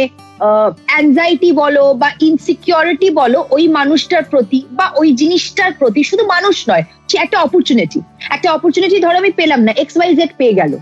অ্যাংজাইটি 0.91 1.49
বলো 1.63 1.83
বা 2.01 2.09
ইনসিকিউরিটি 2.27 3.09
বলো, 3.21 3.39
ওই 3.55 3.63
মানুষটার 3.77 4.23
প্রতি 4.31 4.59
বা 4.79 4.87
ওই 4.99 5.07
জিনিসটার 5.21 5.71
প্রতি 5.79 6.01
শুধু 6.09 6.23
মানুষ 6.33 6.55
নয়, 6.69 6.83
সে 7.09 7.15
একটা 7.25 7.37
অপরচুনিটি 7.45 7.99
একটা 8.35 8.47
অপরচুনিটি 8.55 8.97
ধরো 9.05 9.17
আমি 9.23 9.31
পেলাম 9.39 9.61
না 9.67 9.71
এক্স 9.83 9.95
ওয়াই 9.97 10.11
জেড 10.19 10.31
পেয়ে 10.39 10.57
গেল। 10.61 10.73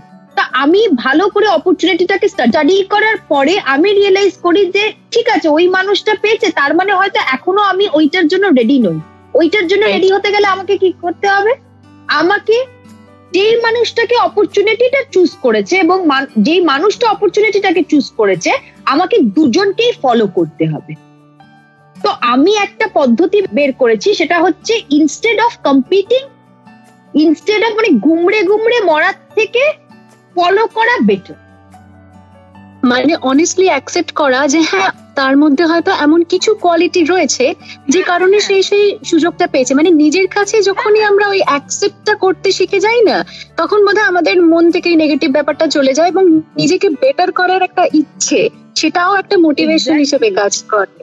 আমি 0.52 0.88
ভালো 0.94 1.28
করে 1.28 1.46
অপরচুনিটিটাকে 1.48 2.28
স্টাডি 2.28 2.84
করার 2.84 3.16
পরে 3.28 3.58
আমি 3.58 3.92
রিয়েলাইজ 3.92 4.36
করি 4.42 4.64
যে 4.66 4.92
ঠিক 5.10 5.28
আছে 5.28 5.48
ওই 5.48 5.68
মানুষটা 5.68 6.14
পেয়েছে 6.22 6.50
তার 6.50 6.74
মানে 6.74 6.92
হয়তো 6.92 7.20
এখনও 7.32 7.60
আমি 7.60 7.88
ওইটার 7.92 8.28
জন্য 8.28 8.46
রেডি 8.46 8.78
নই। 8.78 9.00
ওইটার 9.34 9.66
জন্য 9.66 9.86
রেডি 9.86 10.12
হতে 10.12 10.32
গেলে 10.32 10.46
আমাকে 10.46 10.76
কি 10.76 10.92
করতে 11.00 11.28
হবে? 11.28 11.54
আমাকে 12.08 12.66
যেই 13.32 13.56
মানুষটাকে 13.56 14.16
অপরচুনিটিটা 14.16 14.98
চুজ 15.12 15.36
করেছে 15.42 15.76
এবং 15.76 16.08
যেই 16.38 16.60
মানুষটা 16.60 17.10
অপরচুনিটিটাকে 17.10 17.82
চুজ 17.82 18.10
করেছে 18.16 18.50
আমাকে 18.84 19.18
দুজনকেই 19.18 19.92
ফলো 20.02 20.26
করতে 20.26 20.66
হবে। 20.66 20.94
তো 22.02 22.08
আমি 22.20 22.56
একটা 22.56 22.88
পদ্ধতি 22.94 23.42
বের 23.52 23.72
করেছি 23.72 24.14
সেটা 24.14 24.40
হচ্ছে 24.40 24.80
instead 24.90 25.40
of 25.40 25.58
competing 25.64 26.28
instead 27.14 27.64
of 27.64 27.76
মানে 27.76 27.88
গুমড়ে 27.88 28.42
গুমড়ে 28.42 28.80
মরার 28.80 29.14
থেকে 29.34 29.72
ফলো 30.36 30.64
করা 30.66 30.96
বেটার 31.02 31.38
মানে 32.82 33.14
অনেস্টলি 33.22 33.66
অ্যাকসেপ্ট 33.68 34.10
করা 34.12 34.40
যে 34.48 34.60
হ্যাঁ 34.60 34.90
তার 35.14 35.34
মধ্যে 35.36 35.64
হয়তো 35.66 35.90
এমন 36.00 36.20
কিছু 36.24 36.50
কোয়ালিটি 36.54 37.00
রয়েছে 37.04 37.46
যে 37.88 38.02
কারণে 38.02 38.36
হ্যাঁ। 38.36 38.46
সেই 38.48 38.62
সেই 38.62 38.86
সুযোগটা 39.04 39.46
পেয়েছে। 39.46 39.72
মানে 39.74 39.90
নিজের 39.90 40.26
কাছে 40.28 40.56
যখনই 40.62 41.02
আমরা 41.04 41.26
ওই 41.28 41.40
অ্যাকসেপ্টটা 41.40 42.14
করতে 42.14 42.48
শিখে 42.52 42.78
যাই 42.80 43.00
না 43.04 43.16
তখন 43.56 43.78
বোধহয় 43.86 44.08
আমাদের 44.08 44.36
মন 44.42 44.64
থেকে 44.70 44.88
নেগেটিভ 44.96 45.30
ব্যাপারটা 45.32 45.66
চলে 45.66 45.92
যায় 45.94 46.08
এবং 46.08 46.24
নিজেকে 46.56 46.88
বেটার 47.00 47.30
করার 47.32 47.62
একটা 47.62 47.84
ইচ্ছে 47.92 48.40
সেটাও 48.76 49.12
একটা 49.16 49.36
মোটিভেশন 49.38 49.94
হিসেবে 49.94 50.28
কাজ 50.30 50.54
করে। 50.68 50.94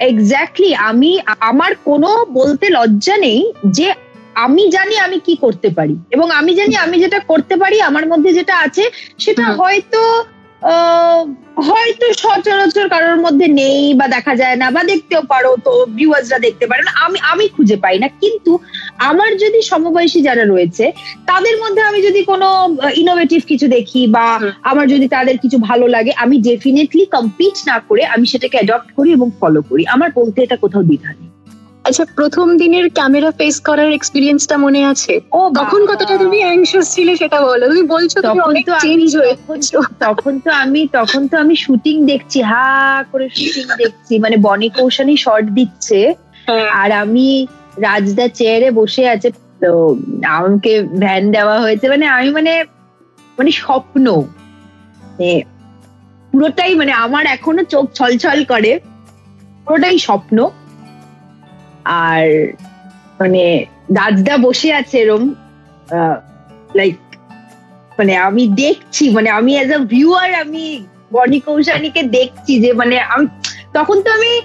এক্স্যাক্টলি 0.00 0.70
আমি 0.74 1.10
আমার 1.40 1.72
কোনো 1.84 2.10
বলতে 2.32 2.66
লজ্জা 2.70 3.16
নেই 3.16 3.40
যে 3.70 3.88
আমি 4.36 4.68
জানি 4.68 4.96
আমি 4.98 5.18
কি 5.26 5.36
করতে 5.36 5.68
পারি। 5.70 5.96
এবং 6.10 6.30
আমি 6.30 6.54
জানি 6.54 6.74
আমি 6.76 6.98
যেটা 6.98 7.18
করতে 7.20 7.56
পারি 7.56 7.80
আমার 7.80 8.06
মধ্যে 8.06 8.32
যেটা 8.32 8.58
আছে 8.58 8.84
সেটা 9.18 9.44
হয়তো 9.58 10.02
আহ, 10.62 11.22
হয়তো 11.56 12.12
সচরাচর 12.14 12.88
কারোর 12.88 13.20
মধ্যে 13.20 13.46
নেই 13.48 13.94
বা 13.94 14.08
দেখা 14.08 14.34
যায় 14.36 14.56
না 14.56 14.70
বা 14.70 14.84
দেখতেও 14.84 15.22
পারো 15.22 15.56
তো 15.64 15.86
ভিউয়ার্সরা 15.94 16.38
দেখতে 16.38 16.66
পারে 16.66 16.82
না। 16.82 16.92
আমি 17.00 17.18
আমি 17.22 17.48
খুঁজে 17.48 17.76
পাই 17.76 17.98
না। 17.98 18.08
কিন্তু 18.20 18.58
আমার 18.98 19.38
যদি 19.38 19.62
সমবয়সী 19.62 20.22
যারা 20.22 20.44
রয়েছে 20.44 20.92
তাদের 21.26 21.56
মধ্যে 21.60 21.82
আমি 21.82 22.02
যদি 22.02 22.24
কোনো 22.24 22.78
ইনোভেটিভ 22.94 23.42
কিছু 23.46 23.68
দেখি 23.68 24.06
বা 24.06 24.26
আমার 24.62 24.88
যদি 24.88 25.08
তাদের 25.08 25.38
কিছু 25.38 25.58
ভালো 25.58 25.86
লাগে 25.86 26.12
আমি 26.16 26.38
ডেফিনেটলি 26.40 27.06
কম্পিট 27.06 27.56
না 27.66 27.80
করে 27.80 28.04
আমি 28.04 28.26
সেটাকে 28.26 28.56
অ্যাডপ্ট 28.56 28.92
করি 28.92 29.12
এবং 29.12 29.30
ফলো 29.40 29.62
করি। 29.62 29.86
আমার 29.86 30.10
বলতে 30.14 30.42
এটা 30.42 30.56
কোথাও 30.56 30.82
দ্বিধা 30.82 31.08
নেই। 31.08 31.31
আচ্ছা 31.84 32.04
প্রথম 32.04 32.56
দিনের 32.56 32.90
ক্যামেরা 32.90 33.30
ফেস 33.30 33.60
করার 33.60 33.92
এক্সপিরিয়েন্সটা 33.92 34.56
মনে 34.56 34.84
আছে? 34.84 35.20
ও 35.32 35.50
তখন 35.54 35.86
কতটা 35.86 36.16
তুমি 36.16 36.38
অ্যাংশিয়াস 36.38 36.94
ছিলে 36.94 37.16
সেটা 37.16 37.40
বলো। 37.40 37.68
তুমি 37.68 37.82
বলছো 37.82 38.22
তুমি 38.22 38.40
অনেক 38.40 38.66
চেঞ্জ 38.80 39.16
হয়ে 39.16 39.36
তখন- 39.48 39.82
তখন 40.00 40.40
তো 40.40 40.50
আমি 40.50 40.88
তখন 40.92 41.28
তো 41.28 41.38
আমি 41.38 41.56
শুটিং 41.56 42.06
দেখছি 42.06 42.42
হা 42.42 43.04
করে 43.12 43.28
শুটিং 43.28 43.64
দেখছি। 43.78 44.18
মানে 44.18 44.36
বনি 44.36 44.68
কৌশানি 44.68 45.16
শর্ট 45.16 45.46
দিচ্ছে। 45.50 46.14
হ্যাঁ। 46.46 46.68
আর 46.68 46.92
আমি 46.92 47.46
রাজদা 47.78 48.28
চেয়ারে 48.28 48.70
বসে 48.70 49.08
আছে 49.08 49.30
তো 49.60 49.96
আমাকে 50.26 50.82
ভ্যান 50.82 51.32
দেওয়া 51.32 51.60
হয়েছে। 51.60 51.88
মানে 51.88 52.06
আমি 52.06 52.30
মানে 52.30 52.64
মানে 53.38 53.50
স্বপ্ন। 53.50 54.20
মানে 55.02 55.42
পুরোটাই 56.32 56.74
মানে 56.74 56.92
আমার 56.92 57.26
এখনও 57.26 57.62
চোখ 57.62 57.90
ছলছল 57.94 58.44
করে। 58.44 58.80
পুরোটাই 59.66 59.98
স্বপ্ন। 59.98 60.48
আর 61.84 62.26
মানে 63.20 63.66
রাজদা 63.96 64.36
বসে 64.36 64.72
আছে 64.74 64.98
এরম 64.98 65.34
লাইক 66.74 66.96
মানে 67.98 68.16
আমি 68.16 68.46
দেখছি 68.46 69.10
মানে 69.10 69.30
আমি 69.30 69.56
অ্যাজ 69.56 69.72
আ 69.72 69.78
ভিউয়ার 69.78 70.34
আমি 70.34 70.86
বনি 71.12 71.40
কৌশানীকে 71.40 72.02
দেখছি 72.02 72.60
যে 72.60 72.72
মানে 72.72 73.00
আমি 73.00 73.26
তখন 73.72 74.02
তো 74.02 74.12
আমি 74.12 74.40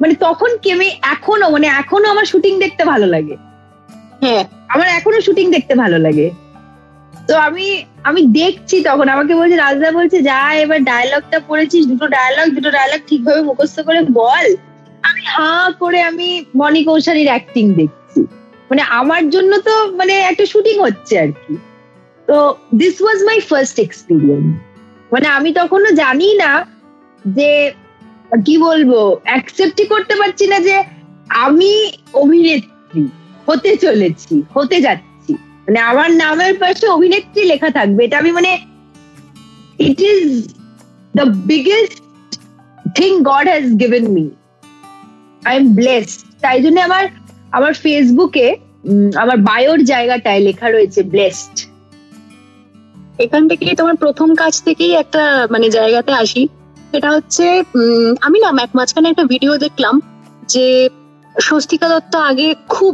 মানে 0.00 0.14
তখন 0.14 0.50
কি 0.62 0.72
আমি 0.72 0.88
এখনও 1.02 1.50
মানে 1.50 1.66
এখনও 1.66 2.08
আমার 2.10 2.24
শুটিং 2.24 2.58
দেখতে 2.58 2.84
ভালো 2.84 3.06
লাগে। 3.06 3.36
হ্যাঁ। 4.22 4.44
আমার 4.68 4.88
এখনও 4.88 5.20
শুটিং 5.20 5.50
দেখতে 5.50 5.74
ভালো 5.74 5.98
লাগে। 5.98 6.30
তো 7.28 7.36
আমি 7.36 7.84
আমি 8.02 8.22
দেখছি 8.22 8.80
তখন 8.80 9.08
আমাকে 9.08 9.34
বলছে 9.34 9.56
রাজদা 9.56 9.90
বলছে 9.90 10.22
যা 10.22 10.52
এবার 10.52 10.84
ডায়লগটা 10.84 11.40
পড়েছিস 11.40 11.86
দুটো 11.86 12.06
ডায়লগ 12.06 12.46
দুটো 12.54 12.70
ডায়লগ 12.70 13.00
ঠিকভাবে 13.06 13.40
মুখস্থ 13.40 13.80
করে 13.80 14.02
বল। 14.02 14.56
আমি 15.02 15.22
হা 15.34 15.72
করে 15.78 16.02
আমি 16.02 16.44
মনি 16.54 16.84
কৌশালীর 16.84 17.26
অ্যাক্টিং 17.26 17.74
দেখছি। 17.74 18.20
মানে 18.70 18.82
আমার 18.82 19.30
জন্য 19.30 19.58
তো 19.58 19.92
মানে 19.96 20.14
একটা 20.14 20.46
শুটিং 20.46 20.80
হচ্ছে 20.80 21.20
আর 21.20 21.32
কি। 21.32 21.56
তো 22.26 22.54
this 22.74 23.02
was 23.02 23.18
my 23.24 23.40
first 23.40 23.78
experience 23.78 24.58
মানে 25.12 25.26
আমি 25.28 25.52
তখনও 25.52 25.90
জানি 25.92 26.34
না 26.34 26.64
যে 27.24 27.72
কি 28.44 28.58
বলব 28.58 28.90
অ্যাকসেপ্টই 29.24 29.86
করতে 29.86 30.14
পারছি 30.16 30.46
না 30.46 30.58
যে 30.60 30.84
আমি 31.28 31.92
অভিনেত্রী, 32.12 33.02
হতে 33.46 33.76
চলেছি, 33.76 34.42
হতে 34.54 34.80
যাচ্ছি। 34.80 35.32
মানে 35.34 35.78
আমার 35.80 36.10
নামের 36.10 36.58
পাশে 36.58 36.86
অভিনেত্রী 36.86 37.44
লেখা 37.44 37.70
থাকবে। 37.70 38.04
এটা 38.04 38.18
আমি 38.18 38.30
মানে 38.32 38.58
it 39.78 40.00
is 40.00 40.52
the 41.14 41.24
biggest 41.24 41.98
thing 42.96 43.22
God 43.22 43.46
has 43.48 43.64
given 43.64 44.04
me 44.08 44.24
I 45.42 45.56
am 45.56 45.66
blessed 45.74 46.18
তাই 46.40 46.58
জন্য 46.62 46.78
আমার 46.80 47.04
আমার 47.56 47.72
ফেসবুকে 47.74 48.46
আমার 49.14 49.38
বায়োর 49.48 49.80
জায়গাটায় 49.84 50.40
লেখা 50.40 50.68
রয়েছে 50.68 51.00
ব্লেসড 51.02 51.56
এখান 53.18 53.42
থেকেই 53.48 53.74
তোমার 53.74 53.96
প্রথম 53.96 54.28
কাজ 54.34 54.54
থেকেই 54.62 54.92
একটা 55.02 55.22
মানে 55.50 55.66
জায়গাতে 55.70 56.12
আসি। 56.12 56.42
সেটা 56.92 57.08
হচ্ছে 57.10 57.44
আমি 58.20 58.38
না, 58.44 58.48
এক 58.62 58.72
মাঝখানে 58.74 59.06
একটা 59.08 59.24
ভিডিও 59.24 59.54
দেখলাম 59.58 59.94
যে 60.48 60.66
স্বস্তিকা 61.34 61.86
দত্ত 61.88 62.14
আগে 62.30 62.54
খুব 62.68 62.92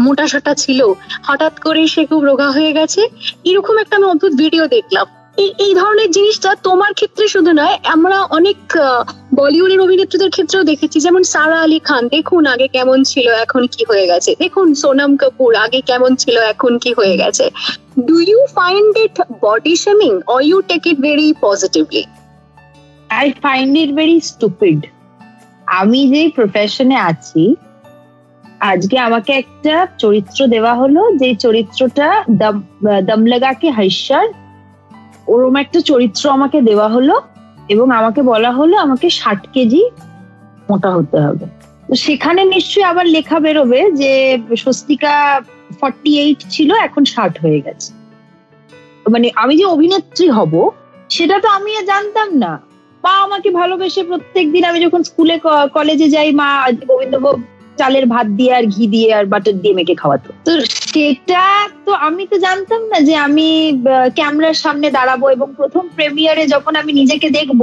মোটা 0.00 0.26
সোটা 0.26 0.52
ছিল। 0.54 0.80
হঠাৎ 1.22 1.54
করে 1.60 1.82
সে 1.86 2.02
খুব 2.06 2.20
রোগা 2.24 2.48
হয়ে 2.50 2.72
গেছে। 2.72 3.02
এরকম 3.44 3.74
একটা 3.78 3.94
আমি 3.96 4.06
অদ্ভুত 4.12 4.32
ভিডিও 4.42 4.64
দেখলাম। 4.66 5.06
এই 5.64 5.72
ধরনের 5.80 6.10
জিনিসটা 6.16 6.50
তোমার 6.66 6.92
ক্ষেত্রে 6.98 7.24
শুধু 7.34 7.50
নয়, 7.60 7.76
আমরা 7.94 8.16
অনেক 8.38 8.58
বলিউডের 9.38 9.80
অভিনেত্রীদের 9.86 10.30
ক্ষেত্রেও 10.34 10.68
দেখেছি। 10.70 10.98
যেমন 11.06 11.22
সারা 11.32 11.58
আলী 11.64 11.80
খান, 11.88 12.02
দেখুন 12.16 12.42
আগে 12.54 12.66
কেমন 12.76 12.98
ছিল, 13.10 13.26
এখন 13.44 13.62
কি 13.74 13.82
হয়ে 13.90 14.06
গেছে। 14.10 14.30
দেখুন 14.42 14.66
সোনাম 14.82 15.12
কাপুর, 15.22 15.50
আগে 15.64 15.80
কেমন 15.90 16.10
ছিল, 16.22 16.36
এখন 16.52 16.72
কি 16.82 16.90
হয়ে 16.98 17.16
গেছে। 17.22 17.44
Do 18.08 18.16
you 18.30 18.40
find 18.58 18.92
it 19.04 19.16
body 19.44 19.74
shaming 19.84 20.12
or 20.34 20.40
you 20.50 20.58
take 20.70 20.82
it 20.90 20.98
very 21.08 21.28
positively 21.46 22.04
I 23.20 23.26
find 23.44 23.72
it 23.82 23.90
very 24.00 24.16
stupid 24.30 24.80
আমি 25.80 26.00
যে 26.12 26.22
প্রফেশনে 26.38 26.96
আছি, 27.10 27.42
আজকে 28.72 28.96
আমাকে 29.06 29.32
একটা 29.42 29.74
চরিত্র 30.02 30.38
দেওয়া 30.54 30.72
হলো, 30.80 31.02
যে 31.20 31.28
চরিত্রটা 31.44 32.08
দম 32.40 32.56
দম 33.08 33.20
লাগাকে 33.32 33.68
হাইসার 33.78 34.26
ওরম 35.32 35.56
একটা 35.56 35.80
চরিত্র 35.90 36.22
আমাকে 36.36 36.58
দেওয়া 36.68 36.88
হলো 36.88 37.14
এবং 37.74 37.86
আমাকে 37.90 38.20
বলা 38.32 38.50
হলো 38.58 38.74
আমাকে 38.86 39.06
ষাট 39.10 39.40
কেজি 39.54 39.82
মোটা 40.68 40.90
হতে 40.96 41.18
হবে। 41.26 41.46
সেখানে 42.04 42.40
নিশ্চয়ই 42.54 42.86
আবার 42.92 43.06
লেখা 43.16 43.38
বেরোবে 43.44 43.80
যে 44.00 44.12
স্বস্তিকা 44.64 45.14
ফর্টি 45.80 46.10
এইট 46.22 46.40
ছিল, 46.54 46.70
এখন 46.86 47.02
ষাট 47.14 47.34
হয়ে 47.42 47.60
গেছে। 47.60 47.90
মানে 49.12 49.28
আমি 49.42 49.54
যে 49.60 49.66
অভিনেত্রী 49.74 50.26
হব, 50.36 50.54
সেটা 51.16 51.36
তো 51.44 51.48
আমি 51.56 51.70
জানতাম 51.92 52.28
না। 52.44 52.52
মা 53.04 53.12
আমাকে 53.26 53.48
ভালোবেসে 53.60 54.02
প্রত্যেকদিন 54.10 54.62
আমি 54.70 54.78
যখন 54.86 55.00
স্কুলে 55.08 55.36
কলেজে 55.76 56.08
যাই, 56.14 56.28
মা 56.40 56.48
গোবিন্দভোগ 56.90 57.36
চালের 57.78 58.06
ভাত 58.14 58.26
দিয়ে 58.38 58.52
আর 58.58 58.64
ঘি 58.74 58.84
দিয়ে 58.94 59.08
আর 59.18 59.24
বাটার 59.32 59.56
দিয়ে 59.62 59.74
মেখে 59.78 59.94
খাওয়াতো। 60.02 60.30
তো 60.46 60.52
সেটা 60.96 61.44
তো 61.86 61.92
আমি 62.06 62.22
তো 62.32 62.36
জানতাম 62.46 62.82
না 62.92 62.98
যে 63.08 63.14
আমি 63.26 63.48
ক্যামেরার 64.18 64.56
সামনে 64.64 64.88
দাঁড়াবো 64.96 65.26
এবং 65.36 65.48
প্রথম 65.58 65.84
প্রেমিয়ারে 65.96 66.44
যখন 66.54 66.72
আমি 66.80 66.92
নিজেকে 67.00 67.28
দেখব 67.38 67.60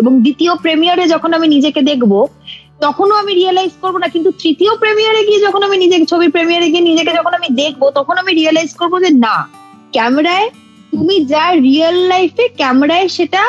এবং 0.00 0.12
দ্বিতীয় 0.24 0.52
প্রেমিয়ারে 0.64 1.04
যখন 1.14 1.30
আমি 1.38 1.46
নিজেকে 1.56 1.80
দেখব, 1.90 2.12
তখনও 2.80 3.14
আমি 3.22 3.32
রিয়েলাইজ 3.40 3.72
করব 3.82 3.96
না। 4.02 4.08
কিন্তু 4.14 4.30
তৃতীয় 4.42 4.72
প্রেমিয়ারে 4.82 5.22
গিয়ে 5.28 5.40
যখন 5.46 5.60
আমি 5.66 5.76
নিজেকে 5.84 6.06
ছবি 6.12 6.26
প্রেমিয়ারে 6.28 6.68
গিয়ে 6.72 6.88
নিজেকে 6.90 7.12
যখন 7.18 7.32
আমি 7.38 7.48
দেখব, 7.62 7.82
তখন 7.98 8.14
আমি 8.22 8.32
রিয়েলাইজ 8.40 8.70
করব 8.80 8.94
যে 9.04 9.10
না, 9.26 9.36
ক্যামেরায় 9.92 10.48
তুমি 10.92 11.16
যা 11.32 11.44
রিয়েল 11.66 11.96
লাইফে 12.12 12.44
ক্যামেরায় 12.60 13.08
সেটা 13.08 13.42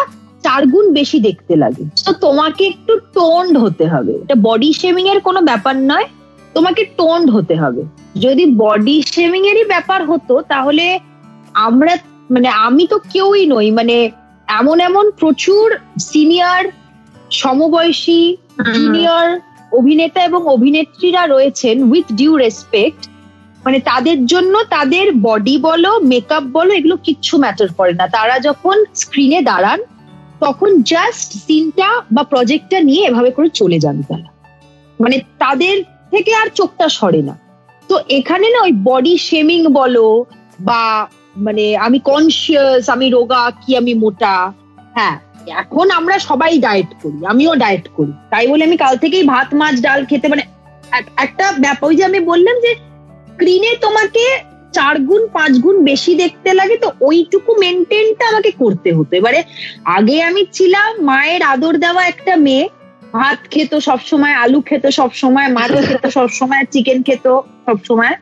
চার 0.43 0.61
গুণ 0.67 0.85
বেশি 0.99 1.17
দেখতে 1.27 1.53
লাগে। 1.55 1.83
তো 2.05 2.11
তোমাকে 2.25 2.63
একটু 2.71 2.93
টোন্ড 3.15 3.53
হতে 3.63 3.85
হবে। 3.93 4.13
এটা 4.23 4.35
বডি 4.47 4.69
শেমিং 4.81 5.05
এর 5.13 5.19
কোনো 5.27 5.39
ব্যাপার 5.49 5.75
নয়। 5.91 6.07
তোমাকে 6.53 6.85
টোন্ড 6.97 7.27
হতে 7.31 7.55
হবে। 7.55 7.81
যদি 8.15 8.45
বডি 8.55 8.97
শেমিং 9.13 9.41
এরই 9.47 9.65
ব্যাপার 9.65 10.01
হতো 10.05 10.41
তাহলে 10.41 10.85
আমরা 11.67 11.93
মানে 12.31 12.49
আমি 12.67 12.87
তো 12.87 12.97
কেউই 13.13 13.45
নই 13.45 13.71
মানে 13.71 13.95
এমন 14.47 14.79
এমন 14.79 15.11
প্রচুর 15.11 15.65
সিনিয়র 15.99 16.63
সমবয়সী 17.31 18.37
জুনিয়র 18.75 19.27
অভিনেতা 19.71 20.19
এবং 20.23 20.41
অভিনেত্রীরা 20.47 21.27
রয়েছেন 21.27 21.75
উইথ 21.91 22.07
ডিউ 22.13 22.37
রেসপেক্ট 22.37 23.01
মানে 23.65 23.79
তাদের 23.79 24.25
জন্য 24.25 24.53
তাদের 24.69 25.05
বডি 25.21 25.57
বলো 25.57 25.91
মেকআপ 25.99 26.43
বলো 26.43 26.71
এগুলো 26.73 26.95
কিচ্ছু 27.03 27.37
ম্যাটার 27.37 27.69
করে 27.73 27.93
না। 27.93 28.07
তারা 28.07 28.39
যখন 28.39 28.75
স্ক্রিনে 28.95 29.41
দাঁড়ান 29.41 29.79
তখন 30.39 30.69
জাস্ট 30.81 31.29
সিনটা 31.45 31.89
বা 32.11 32.23
প্রজেক্টটা 32.23 32.79
নিয়ে 32.79 33.07
এভাবে 33.07 33.31
করে 33.31 33.49
চলে 33.53 33.77
যান 33.79 33.97
তারা। 34.01 34.29
মানে 34.99 35.17
তাদের 35.39 35.75
থেকে 36.13 36.31
আর 36.41 36.47
চোখটা 36.59 36.85
সরে 36.97 37.21
না। 37.29 37.35
তো 37.89 37.95
এখানে 38.17 38.47
না 38.53 38.59
ওই 38.67 38.73
বডি 38.87 39.15
শেমিং 39.27 39.59
বলো 39.79 40.07
বা 40.67 40.81
মানে 41.45 41.65
আমি 41.85 41.97
কনসিয়াস 42.09 42.83
আমি 42.95 43.07
রোগা, 43.15 43.41
কি 43.61 43.69
আমি 43.81 43.93
মোটা 44.03 44.35
হ্যাঁ 44.97 45.15
এখন 45.63 45.87
আমরা 45.99 46.15
সবাই 46.29 46.51
ডায়েট 46.65 46.91
করি, 47.01 47.19
আমিও 47.33 47.53
ডায়েট 47.63 47.85
করি। 47.97 48.13
তাই 48.31 48.45
বলে 48.51 48.63
আমি 48.69 48.77
কাল 48.83 48.95
থেকেই 49.03 49.23
ভাত, 49.33 49.49
মাছ, 49.59 49.75
ডাল 49.85 49.99
খেতে 50.09 50.27
মানে 50.33 50.43
একটা 51.25 51.45
ব্যাপার 51.63 51.85
ওই 51.89 51.95
যে 51.99 52.03
আমি 52.09 52.19
বললাম 52.31 52.55
যে 52.65 52.71
স্ক্রিনে 53.31 53.71
তোমাকে 53.85 54.25
চার 54.77 54.95
গুণ, 55.07 55.21
পাঁচ 55.37 55.53
গুণ 55.63 55.75
বেশি 55.89 56.11
দেখতে 56.23 56.49
লাগে, 56.59 56.75
তো 56.83 56.89
ওইটুকু 57.07 57.51
মেনটেনটা 57.63 58.23
আমাকে 58.31 58.51
করতে 58.61 58.89
হতো। 58.97 59.11
এবারে 59.19 59.39
আগে 59.97 60.15
আমি 60.29 60.41
ছিলাম 60.57 60.89
মায়ের 61.09 61.41
আদর 61.53 61.73
দেওয়া 61.83 62.01
একটা 62.11 62.33
মেয়ে 62.45 62.65
ভাত 63.13 63.39
খেত 63.53 63.71
সবসময়, 63.87 64.35
আলু 64.43 64.59
খেত 64.69 64.85
সবসময় 64.99 65.49
মাছ 65.57 65.71
খেত 65.89 66.05
সবসময় 66.17 66.63
চিকেন 66.73 66.99
খেত 67.07 67.25
সবসময়। 67.67 68.15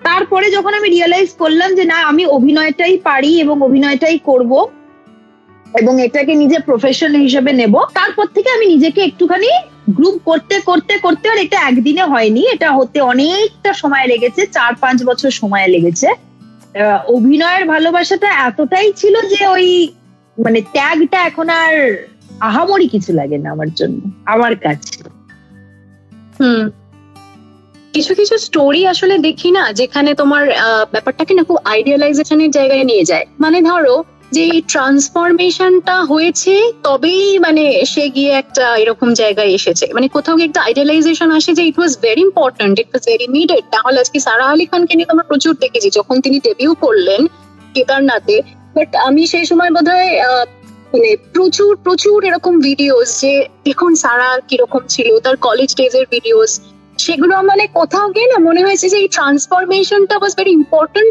তারপরে 0.00 0.46
যখন 0.56 0.72
আমি 0.78 0.88
রিয়েলাইজ 0.96 1.30
করলাম 1.42 1.70
যে 1.78 1.84
না, 1.92 1.98
আমি 2.10 2.24
অভিনয়টাই 2.36 2.96
পারি 3.08 3.32
এবং 3.44 3.56
অভিনয়টাই 3.68 4.18
করব 4.28 4.52
এবং 5.80 5.94
এটাকে 6.06 6.32
নিজে 6.42 6.58
প্রফেশন 6.68 7.12
হিসেবে 7.24 7.52
নেব, 7.60 7.74
তারপর 7.98 8.26
থেকে 8.34 8.48
আমি 8.56 8.66
নিজেকে 8.74 9.00
একটুখানি 9.08 9.50
গ্রুপ 9.96 10.16
করতে 10.30 10.56
করতে 10.68 10.94
করতে 11.04 11.26
আর 11.32 11.38
এটা 11.44 11.58
একদিনে 11.68 12.04
হয়নি, 12.12 12.42
এটা 12.54 12.68
হতে 12.78 12.98
অনেকটা 13.12 13.70
সময় 13.82 14.06
লেগেছে, 14.12 14.42
চার 14.56 14.72
পাঁচ 14.82 14.98
বছর 15.08 15.30
সময় 15.40 15.66
লেগেছে। 15.74 16.08
অভিনয়ের 17.16 17.64
ভালোবাসাটা 17.74 18.28
এতটাই 18.48 18.88
ছিল 19.00 19.14
যে 19.32 19.40
ওই 19.56 19.66
মানে 20.38 20.60
ত্যাগটা 20.74 21.18
এখন 21.28 21.46
আর 21.62 21.74
আহামরি 22.40 22.88
কিছু 22.88 23.12
লাগে 23.12 23.38
না 23.38 23.50
আমার 23.50 23.74
জন্য 23.74 24.00
আমার 24.26 24.56
কাছে। 24.56 25.02
হুম। 26.40 26.70
কিছু 27.92 28.14
কিছু 28.14 28.38
স্টোরি 28.38 28.86
আসলে 28.86 29.18
দেখি 29.18 29.50
না 29.50 29.72
যেখানে 29.72 30.14
তোমার 30.14 30.46
ব্যাপারটাকে 30.92 31.34
না 31.34 31.42
খুব 31.42 31.56
আইডিয়ালাইজেশনের 31.64 32.50
জায়গায় 32.50 32.84
নিয়ে 32.84 33.04
যায়। 33.04 33.26
মানে 33.40 33.62
ধরো 33.62 34.04
যে 34.32 34.60
ট্রান্সফরমেশনটা 34.68 36.00
হয়েছে 36.00 36.72
তবেই 36.82 37.38
মানে 37.38 37.84
সে 37.84 38.08
গিয়ে 38.08 38.30
একটা 38.30 38.76
এরকম 38.76 39.14
জায়গায় 39.14 39.48
এসেছে। 39.48 39.86
মানে 39.94 40.08
কোথাও 40.08 40.36
গিয়ে 40.36 40.46
একটা 40.46 40.60
আইডিয়ালাইজেশন 40.60 41.30
আসে 41.30 41.52
যে 41.52 41.62
it 41.64 41.78
was 41.78 41.98
very 42.02 42.20
important 42.20 42.80
it 42.80 42.86
was 42.86 43.02
very 43.06 43.26
needed 43.28 43.64
তাহলে 43.70 44.00
আজকে 44.00 44.20
সারা 44.20 44.44
আলী 44.44 44.66
খানকে 44.66 44.94
নিয়ে 44.94 45.06
তোমরা 45.06 45.24
প্রচুর 45.24 45.56
দেখেছি 45.60 45.90
যখন 45.90 46.20
তিনি 46.20 46.38
ডেবিউ 46.38 46.74
করলেন 46.74 47.26
কেদারনাথে। 47.74 48.42
বাট 48.74 48.96
আমি 48.96 49.26
সেই 49.26 49.44
সময় 49.44 49.70
বোধহয় 49.70 50.20
আহ, 50.20 50.44
মানে 50.94 51.10
প্রচুর 51.34 51.72
প্রচুর 51.84 52.18
এরকম 52.28 52.54
ভিডিওস 52.68 53.08
যে 53.22 53.32
দেখুন 53.64 53.92
সারা 54.04 54.28
কীরকম 54.48 54.82
ছিল 54.94 55.08
তার 55.24 55.36
কলেজ 55.46 55.70
ডেজের 55.78 56.06
ভিডিওস 56.14 56.52
সেগুলো 56.98 57.34
মানে 57.50 57.64
কোথাও 57.78 58.06
গিয়ে 58.14 58.28
না 58.32 58.38
মনে 58.48 58.60
হয়েছে 58.66 58.86
যে 58.92 58.98
এই 59.02 59.08
ট্রান্সফরমেশনটা 59.16 60.16
was 60.18 60.32
very 60.38 60.52
important 60.60 61.10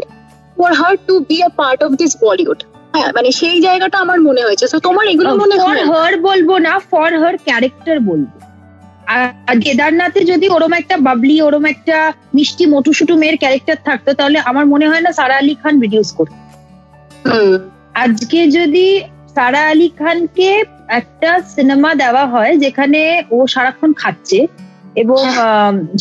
for 0.56 0.70
her 0.80 0.94
to 1.06 1.14
be 1.28 1.36
a 1.48 1.50
part 1.60 1.80
of 1.86 1.90
this 2.00 2.12
Bollywood 2.24 2.60
হ্যাঁ 2.94 3.10
মানে 3.16 3.30
সেই 3.40 3.58
জায়গাটা 3.66 3.96
আমার 4.04 4.18
মনে 4.28 4.42
হয়েছে। 4.46 4.66
তো 4.72 4.78
তোমার 4.86 5.04
এগুলো 5.12 5.30
মনে 5.42 5.56
হয় 5.62 5.82
হার 5.92 6.14
বলব 6.28 6.50
না 6.66 6.74
ফর 6.90 7.10
হার 7.22 7.36
ক্যারেক্টার 7.46 7.96
বলব। 8.10 8.30
আর 9.48 9.56
কেদারনাথে 9.64 10.20
যদি 10.32 10.46
ওরম 10.48 10.72
একটা 10.80 10.96
বাবলি 11.06 11.36
ওরম 11.46 11.64
একটা 11.66 11.96
মিষ্টি 12.34 12.64
মোটুসুটু 12.66 13.14
মেয়ের 13.20 13.36
ক্যারেক্টার 13.42 13.78
থাকতো 13.88 14.10
তাহলে 14.18 14.38
আমার 14.50 14.64
মনে 14.72 14.86
হয় 14.90 15.02
না 15.06 15.10
সারা 15.18 15.34
আলী 15.40 15.54
খান 15.62 15.74
রিডিউস 15.84 16.08
করতো। 16.18 16.38
আজকে 18.04 18.40
যদি 18.58 18.86
সারা 19.36 19.60
আলী 19.70 19.88
খানকে 19.98 20.50
একটা 21.00 21.30
সিনেমা 21.54 21.90
দেওয়া 21.94 22.24
হয় 22.26 22.52
যেখানে 22.56 23.00
ও 23.30 23.36
সারাক্ষণ 23.46 23.90
খাচ্ছে 23.92 24.38
এবং 24.94 25.22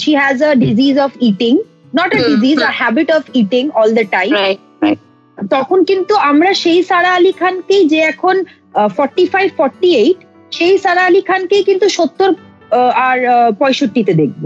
she 0.01 0.11
has 0.15 0.37
a 0.43 0.51
disease 0.65 0.95
of 0.99 1.11
eating 1.21 1.53
not 1.95 2.09
a 2.15 2.19
disease 2.31 2.57
a 2.61 2.71
habit 2.79 3.09
of 3.11 3.23
eating 3.33 3.63
all 3.79 3.89
the 3.99 4.05
time 4.07 4.31
তখন 5.37 5.79
কিন্তু 5.83 6.13
আমরা 6.29 6.51
সেই 6.53 6.79
সারা 6.83 7.09
আলী 7.13 7.33
খানকেই 7.39 7.83
যে 7.87 7.99
এখন 8.03 8.35
ফর্টি 8.97 9.23
ফাইভ 9.25 9.47
ফর্টি 9.57 9.89
এইট 9.95 10.19
সেই 10.51 10.75
সারা 10.77 11.01
আলী 11.05 11.21
খানকেই 11.21 11.63
কিন্তু 11.63 11.85
সত্তর 11.89 12.29
আর 13.07 13.17
পঁয়ষট্টিতে 13.59 14.13
দেখব। 14.13 14.43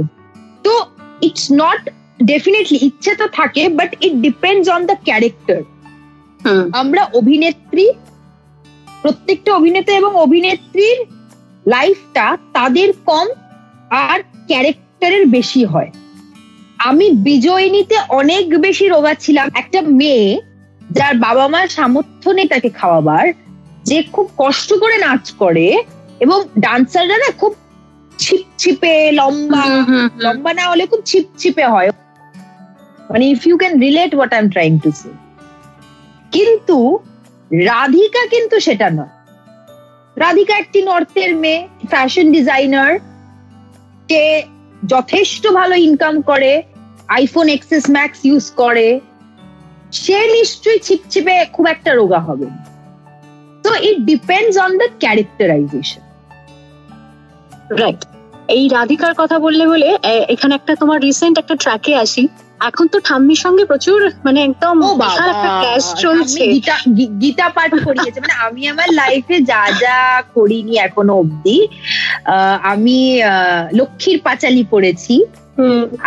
তো 0.64 0.74
ইটস 1.22 1.46
নট 1.54 1.82
ডেফিনেটলি 2.26 2.78
ইচ্ছে 2.88 3.12
তো 3.16 3.26
থাকে 3.34 3.64
but 3.70 3.92
it 4.06 4.14
depends 4.22 4.66
on 4.70 4.82
the 4.86 4.96
character 5.06 5.60
আমরা 6.74 7.02
অভিনেত্রী 7.14 7.86
প্রত্যেকটা 9.02 9.54
অভিনেতা 9.54 9.92
এবং 9.94 10.16
অভিনেত্রীর 10.16 10.98
লাইফটা 11.68 12.38
তাদের 12.54 12.94
কম 13.06 13.28
আর 13.90 14.20
ক্যারেক্টারের 14.48 15.26
বেশি 15.26 15.66
হয়। 15.66 15.92
আমি 16.78 17.12
বিজয়িনীতে 17.12 17.96
অনেক 18.10 18.44
বেশি 18.60 18.88
রোগা 18.88 19.14
ছিলাম। 19.14 19.48
একটা 19.56 19.82
মেয়ে 19.82 20.42
যার 20.92 21.16
বাবা 21.18 21.48
মার 21.48 21.68
সামর্থ্য 21.68 22.30
নেই 22.30 22.48
তাকে 22.48 22.70
খাওয়াবার 22.70 23.26
যে 23.84 24.04
খুব 24.14 24.30
কষ্ট 24.38 24.74
করে 24.74 24.98
নাচ 24.98 25.32
করে 25.32 25.84
এবং 26.20 26.44
ডান্সাররা 26.60 27.18
না 27.18 27.32
খুব 27.38 27.56
ছিপছিপে 28.18 29.12
লম্বা। 29.12 29.66
লম্বা 30.20 30.54
না 30.54 30.64
হলে 30.70 30.84
খুব 30.88 31.02
ছিপ 31.06 31.26
ছিপে 31.38 31.66
হয়। 31.66 31.90
মানে 33.10 33.26
if 33.30 33.48
you 33.48 33.58
can 33.58 33.80
relate 33.80 34.16
what 34.16 34.34
I 34.34 34.40
am 34.40 34.50
trying 34.50 34.80
to 34.80 34.92
say 34.92 35.10
কিন্তু 36.32 37.00
রাধিকা 37.52 38.28
কিন্তু 38.30 38.60
সেটা 38.60 38.90
নয়। 38.90 39.14
রাধিকা 40.18 40.58
একটি 40.58 40.84
নর্থের 40.84 41.36
মেয়ে 41.36 41.68
ফ্যাশন 41.90 42.32
ডিজাইনার 42.32 43.00
কে 44.08 44.44
যথেষ্ট 44.88 45.48
ভালো 45.48 45.76
ইনকাম 45.76 46.22
করে 46.22 46.64
আইফোন 47.08 47.50
এক্সেস 47.50 47.90
ম্যাক্স 47.90 48.26
ইউজ 48.26 48.52
করে। 48.52 49.00
সে 49.92 50.28
নিশ্চয়ই 50.28 50.80
ছিপছিপে 50.80 51.46
খুব 51.54 51.68
একটা 51.68 51.94
রোগা 51.94 52.20
হবে। 52.20 52.46
তো 53.64 53.76
it 53.76 53.98
depends 54.00 54.58
on 54.58 54.78
the 54.78 54.88
characterisation 55.00 56.02
right 57.70 58.06
এই 58.48 58.64
রাধিকার 58.68 59.14
কথা 59.18 59.38
বললে 59.40 59.64
বলে 59.68 59.90
এখানে 60.30 60.54
একটা 60.56 60.74
তোমার 60.76 61.00
রিসেন্ট 61.02 61.36
একটা 61.38 61.56
ট্র্যাকে 61.56 61.94
আসি। 61.96 62.24
এখন 62.62 62.86
তো 62.88 62.98
ঠাম্মির 63.00 63.40
সঙ্গে 63.46 63.64
প্রচুর 63.66 64.00
মানে 64.26 64.40
একদম 64.44 64.76
বিশাল 65.02 65.28
একটা 65.30 65.50
ক্যাশ 65.64 65.86
চলছে। 66.04 66.44
গীতা 67.22 67.48
পাঠ 67.50 67.72
করিয়েছে। 67.86 68.20
মানে 68.20 68.36
আমি 68.46 68.62
আমার 68.68 68.90
লাইফে 68.94 69.38
যা 69.42 69.64
যা 69.84 69.98
করিনি 70.36 70.74
এখনও 70.78 71.14
অব্দি 71.14 71.58
আহ, 72.26 72.56
আমি 72.64 72.98
লক্ষ্মীর 73.72 74.20
পাঁচালি 74.22 74.64
পড়েছি 74.70 75.16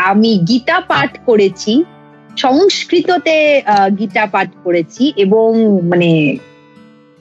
আমি 0.09 0.31
গীতা 0.49 0.77
পাঠ 0.89 1.11
করেছি 1.27 1.73
সংস্কৃততে 2.37 3.37
আহ, 3.65 3.89
গীতা 3.99 4.25
পাঠ 4.27 4.49
করেছি 4.65 5.05
এবং 5.17 5.49
মানে 5.89 6.11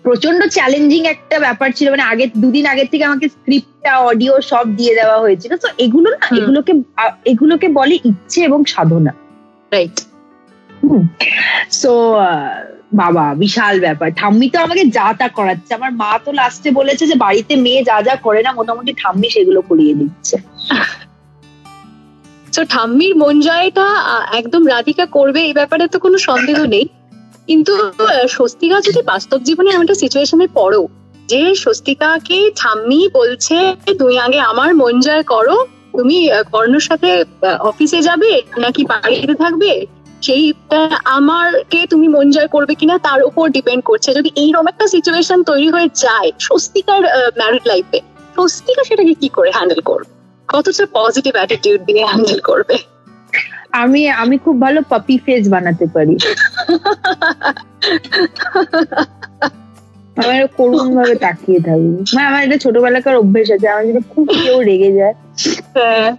প্রচণ্ড 0.05 0.41
চ্যালেঞ্জিং 0.55 1.01
একটা 1.13 1.37
ব্যাপার 1.45 1.69
ছিল। 1.77 1.87
মানে 1.93 2.05
আগে 2.11 2.25
দুদিন 2.41 2.65
আগের 2.71 2.87
থেকে 2.91 3.03
আমাকে 3.09 3.27
স্ক্রিপ্টটা 3.35 3.93
অডিও 4.09 4.33
সব 4.51 4.65
দিয়ে 4.79 4.93
দেওয়া 4.99 5.17
হয়েছিল। 5.23 5.51
তো 5.63 5.67
এগুলো 5.85 6.09
না 6.13 6.27
এগুলোকে 6.39 6.73
এগুলোকে 7.31 7.67
বলে 7.79 7.95
ইচ্ছে 8.09 8.39
এবং 8.49 8.59
সাধনা। 8.73 9.11
রাইট 9.71 9.97
সো 11.81 11.91
বাবা 13.01 13.25
বিশাল 13.43 13.75
ব্যাপার। 13.85 14.09
ঠাম্মি 14.19 14.47
তো 14.53 14.57
আমাকে 14.65 14.83
যা 14.97 15.07
তা 15.19 15.27
করাচ্ছে। 15.37 15.71
আমার 15.79 15.91
মা 16.01 16.11
তো 16.25 16.29
লাস্টে 16.39 16.69
বলেছে 16.79 17.03
যে 17.11 17.15
বাড়িতে 17.25 17.53
মেয়ে 17.65 17.81
যা 17.89 17.97
যা 18.07 18.15
করে 18.25 18.41
না 18.45 18.51
মোটামুটি 18.59 18.91
ঠাম্মি 19.01 19.27
সেগুলো 19.35 19.59
করিয়ে 19.69 19.93
দিচ্ছে। 19.99 20.35
তো 22.55 22.61
ঠাম্মির 22.73 23.13
মন 23.21 23.35
জয়টা 23.47 23.87
একদম 24.39 24.63
রাধিকা 24.73 25.05
করবে 25.17 25.39
এই 25.47 25.53
ব্যাপারে 25.59 25.83
তো 25.93 25.97
কোনো 26.05 26.17
সন্দেহ 26.29 26.59
নেই। 26.75 26.85
কিন্তু 27.49 27.73
স্বস্তিকা 28.35 28.77
যদি 28.87 29.01
বাস্তব 29.11 29.39
জীবনে 29.47 29.69
এমন 29.71 29.85
একটা 29.85 30.01
সিচুয়েশনে 30.03 30.47
পড়ো, 30.59 30.81
যে 31.31 31.43
স্বস্তিকাকে 31.63 32.39
ঠাম্মি 32.59 33.01
বলছে, 33.19 33.57
তুমি 33.99 34.15
আগে 34.25 34.39
আমার 34.51 34.69
মন 34.81 34.95
জয় 35.05 35.25
করো, 35.33 35.57
তুমি 35.97 36.17
কর্ণর 36.53 36.83
সাথে 36.89 37.09
অফিসে 37.69 37.99
যাবে, 38.07 38.31
নাকি 38.63 38.81
বাড়িতে 38.91 39.33
থাকবে? 39.43 39.71
সেইটা 40.25 40.81
আমারকে 41.17 41.79
তুমি 41.91 42.07
মন 42.15 42.27
জয় 42.35 42.49
করবে 42.55 42.73
কিনা, 42.79 42.95
তার 43.07 43.19
উপর 43.29 43.45
ডিপেন্ড 43.57 43.81
করছে। 43.89 44.09
যদি 44.17 44.29
এইরকম 44.41 44.65
একটা 44.71 44.85
সিচুয়েশন 44.95 45.39
তৈরি 45.49 45.67
হয়ে 45.75 45.89
যায়, 46.03 46.29
স্বস্তিকার 46.47 47.01
ম্যারিড 47.39 47.65
লাইফে 47.71 47.99
স্বস্তিকা 48.37 48.81
সেটাকে 48.89 49.13
কি 49.21 49.29
করে 49.37 49.49
হ্যান্ডেল 49.57 49.81
করবে? 49.89 50.11
কতটা 50.49 50.85
পজিটিভ 50.99 51.33
অ্যাটিটিউড 51.39 51.81
দিয়ে 51.87 52.03
হ্যান্ডেল 52.11 52.39
করবে? 52.49 52.75
আমি 53.73 54.09
আমি 54.09 54.37
খুব 54.37 54.61
ভালো 54.61 54.81
পাপি 54.89 55.17
ফেস 55.25 55.49
বানাতে 55.49 55.85
পারি। 55.85 56.17
আমি 60.17 60.29
একটা 60.29 60.47
করুণ 60.47 60.95
ভাবে 60.95 61.15
তাকিয়ে 61.15 61.59
থাকি। 61.59 61.89
মানে 62.15 62.27
আমার 62.27 62.43
একটা 62.43 62.57
ছোটবেলাকার 62.57 63.15
অভ্যেস 63.15 63.51
আছে 63.51 63.67
আমার 63.67 63.87
যদি 63.87 63.99
খুব 64.09 64.27
কেউ 64.43 64.61
রেগে 64.61 64.91
যায়। 64.91 65.13
হ্যাঁ। 65.73 66.15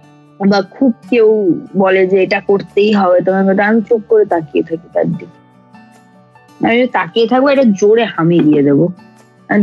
বা 0.47 0.61
খুব 0.61 0.93
কেউ 1.09 1.55
বলে 1.77 2.07
যে 2.07 2.23
এটা 2.23 2.39
করতেই 2.39 2.93
হবে 2.93 3.21
তোমার 3.21 3.53
কথা 3.53 3.65
আমি 3.65 3.81
চুপ 3.81 4.01
করে 4.07 4.25
তাকিয়ে 4.25 4.63
থাকি 4.63 4.87
তার 4.93 5.05
দিকে। 5.11 5.25
আমি 6.65 6.87
তাকিয়ে 6.87 7.27
থাকব 7.27 7.47
এটা 7.47 7.63
জোরে 7.63 8.05
হামি 8.05 8.39
দিয়ে 8.39 8.63
দেবো। 8.63 8.91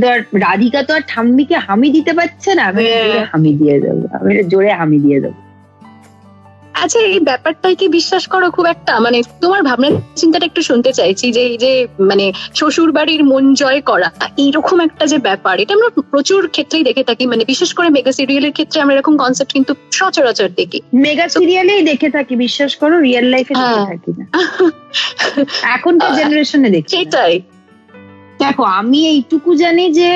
তো 0.01 0.09
আর 0.09 0.21
রাধিকা 0.21 0.83
তো 0.83 0.95
আর 0.95 1.01
ঠাম্মিকে 1.09 1.57
হামি 1.57 1.91
দিতে 1.91 2.13
পারছে 2.13 2.55
না 2.55 2.63
আমি 2.63 2.85
হ্যাঁ। 2.85 3.25
হামি 3.25 3.53
দিয়ে 3.55 3.81
দেবো। 3.81 4.09
আমি 4.13 4.35
এটা 4.35 4.49
জোরে 4.49 4.73
হামি 4.73 4.99
দিয়ে 4.99 5.21
দেবো। 5.21 5.48
আচ্ছা 6.79 6.99
এই 7.09 7.21
ব্যাপারটাই 7.29 7.75
কি 7.81 7.87
বিশ্বাস 7.99 8.25
করো 8.33 8.47
খুব 8.57 8.67
একটা 8.75 8.93
মানে 9.07 9.19
তোমার 9.43 9.61
ভাবনা 9.69 9.89
চিন্তাটা 10.17 10.47
একটু 10.47 10.63
শুনতে 10.69 10.91
চাইছি 10.99 11.27
যে 11.37 11.43
এই 11.49 11.57
যে 11.59 11.73
মানে 12.09 12.25
শ্বশুর 12.55 12.91
বাড়ির 12.93 13.23
মন 13.31 13.45
জয় 13.55 13.81
করা 13.91 14.09
এইরকম 14.39 14.77
একটা 14.81 15.05
যে 15.13 15.19
ব্যাপার 15.29 15.55
এটা 15.63 15.73
আমরা 15.75 15.89
প্রচুর 16.13 16.43
ক্ষেত্রেই 16.55 16.85
দেখে 16.89 17.05
থাকি 17.09 17.25
মানে 17.27 17.43
বিশেষ 17.45 17.71
করে 17.75 17.89
মেগা 17.97 18.13
সিরিয়ালের 18.19 18.53
ক্ষেত্রে 18.53 18.79
আমরা 18.83 18.95
এরকম 18.97 19.15
কনসেপ্ট 19.19 19.53
কিন্তু 19.57 19.73
সচরাচর 19.93 20.49
দেখি 20.61 20.79
মেগা 21.05 21.27
সিরিয়ালেই 21.35 21.83
দেখে 21.91 22.09
থাকি 22.17 22.35
বিশ্বাস 22.45 22.73
করো 22.81 22.97
রিয়েল 22.99 23.27
লাইফে 23.33 23.55
দেখে 23.55 23.69
হ্যাঁ। 23.71 23.87
থাকি 23.91 24.11
না 24.19 24.25
এখনকার 25.75 26.11
জেনারেশনে 26.19 26.69
দেখি। 26.75 26.91
সেটাই 26.95 27.35
দেখো 28.41 28.63
আমি 28.81 28.99
এইটুকু 29.13 29.51
জানি 29.63 29.85
যে 29.99 30.11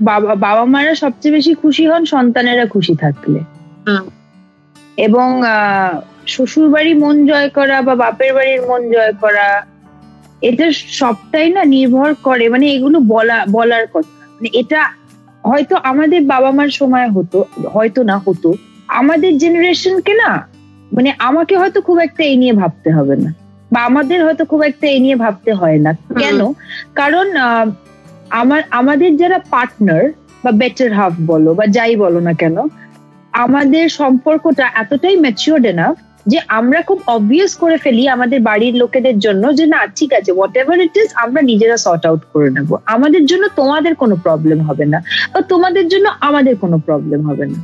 বাবা 0.00 0.32
বাবা 0.46 0.64
মারা 0.74 0.94
সবচেয়ে 1.02 1.34
বেশি 1.36 1.52
খুশি 1.62 1.82
হন 1.90 2.02
সন্তানেরা 2.12 2.64
খুশি 2.74 2.94
থাকলে 3.02 3.40
হুম। 3.86 4.04
এবং 4.98 5.28
শ্বশুর 6.26 6.70
বাড়ি 6.70 6.94
মন 6.94 7.26
জয় 7.26 7.48
করা 7.48 7.82
বা 7.82 7.94
বাপের 7.94 8.34
বাড়ির 8.34 8.60
মন 8.66 8.82
জয় 8.92 9.12
করা 9.20 9.48
এটা 10.42 10.66
সবটাই 10.72 11.50
না 11.50 11.64
নির্ভর 11.64 12.14
করে 12.22 12.48
মানে 12.48 12.66
এগুলো 12.70 12.98
বলা 13.08 13.46
বলার 13.50 13.86
কথা। 13.86 14.12
মানে 14.34 14.48
এটা 14.52 14.80
হয়তো 15.44 15.76
আমাদের 15.82 16.20
বাবা 16.24 16.50
মার 16.50 16.70
সময় 16.70 17.08
হতো 17.08 17.38
হয়তো 17.72 18.02
না 18.02 18.16
হতো 18.18 18.48
আমাদের 18.88 19.38
জেনারেশনকে 19.38 20.14
না 20.14 20.30
মানে 20.92 21.12
আমাকে 21.18 21.56
হয়তো 21.56 21.80
খুব 21.80 21.98
একটা 21.98 22.24
এই 22.24 22.36
নিয়ে 22.36 22.52
ভাবতে 22.52 22.90
হবে 22.92 23.16
না 23.16 23.30
বা 23.70 23.80
আমাদের 23.80 24.24
হয়তো 24.24 24.44
খুব 24.44 24.62
একটা 24.62 24.86
এই 24.88 25.00
নিয়ে 25.00 25.16
ভাবতে 25.16 25.52
হয় 25.52 25.78
না। 25.78 25.92
কেন? 26.18 26.40
কারণ 26.94 27.36
আহ, 27.36 27.66
আমার 28.30 28.62
আমাদের 28.70 29.16
যারা 29.16 29.38
পার্টনার 29.50 30.04
বা 30.44 30.50
বেটার 30.52 30.92
হাফ 30.92 31.14
বলো 31.26 31.54
বা 31.54 31.66
যাই 31.66 31.96
বলো 31.96 32.20
না 32.20 32.32
কেন 32.32 32.56
আমাদের 33.32 33.84
সম্পর্কটা 34.00 34.64
এতটাই 34.82 35.16
ম্যাচিওর্ড 35.24 35.64
এনাফ 35.72 35.96
যে 36.26 36.38
আমরা 36.48 36.80
খুব 36.88 36.98
অবভিয়াস 37.16 37.52
করে 37.54 37.76
ফেলি 37.84 38.08
আমাদের 38.08 38.40
বাড়ির 38.40 38.74
লোকেদের 38.74 39.16
জন্য 39.18 39.44
যে, 39.58 39.64
না, 39.66 39.80
ঠিক 39.98 40.10
আছে 40.18 40.30
হোয়াট 40.32 40.54
এভার 40.56 40.78
ইট 40.80 40.96
ইস 40.96 41.10
আমরা 41.24 41.40
নিজেরা 41.50 41.76
সর্ট 41.76 42.02
আউট 42.06 42.22
করে 42.32 42.48
নেব। 42.50 42.70
আমাদের 42.86 43.22
জন্য 43.26 43.44
তোমাদের 43.60 43.94
কোনো 43.94 44.14
প্রবলেম 44.16 44.60
হবে 44.68 44.84
না 44.92 44.98
বা 45.32 45.40
তোমাদের 45.52 45.88
জন্য 45.88 46.06
আমাদের 46.20 46.56
কোনো 46.56 46.76
প্রবলেম 46.86 47.20
হবে 47.28 47.44
না। 47.46 47.58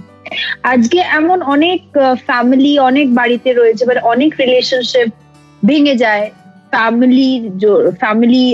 আজকে 0.62 0.98
এমন 0.98 1.42
অনেক 1.54 1.80
ফ্যামিলি 2.28 2.78
অনেক 2.78 3.06
বাড়িতে 3.14 3.52
রয়েছে 3.52 3.82
বা 3.86 3.94
অনেক 4.14 4.30
রিলেশনশিপ 4.42 5.08
ভেঙে 5.68 5.94
যায়। 5.94 6.30
ফ্যামিলি 6.70 7.30
ফ্যামিলি 8.00 8.44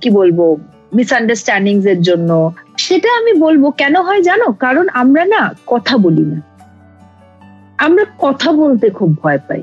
কি 0.00 0.10
বলব? 0.10 0.38
মিসআন্ডারস্ট্যান্ডিংস 0.94 1.86
এর 1.86 2.00
জন্য। 2.00 2.52
সেটা 2.78 3.18
আমি 3.18 3.32
বলব 3.32 3.70
কেন 3.70 4.00
হয় 4.00 4.22
জানো? 4.22 4.52
কারণ 4.52 4.88
আমরা 4.88 5.24
না 5.24 5.50
কথা 5.66 5.96
বলি 5.96 6.24
না। 6.24 6.40
আমরা 7.78 8.04
কথা 8.18 8.52
বলতে 8.52 8.90
খুব 8.90 9.16
ভয় 9.22 9.38
পাই। 9.38 9.62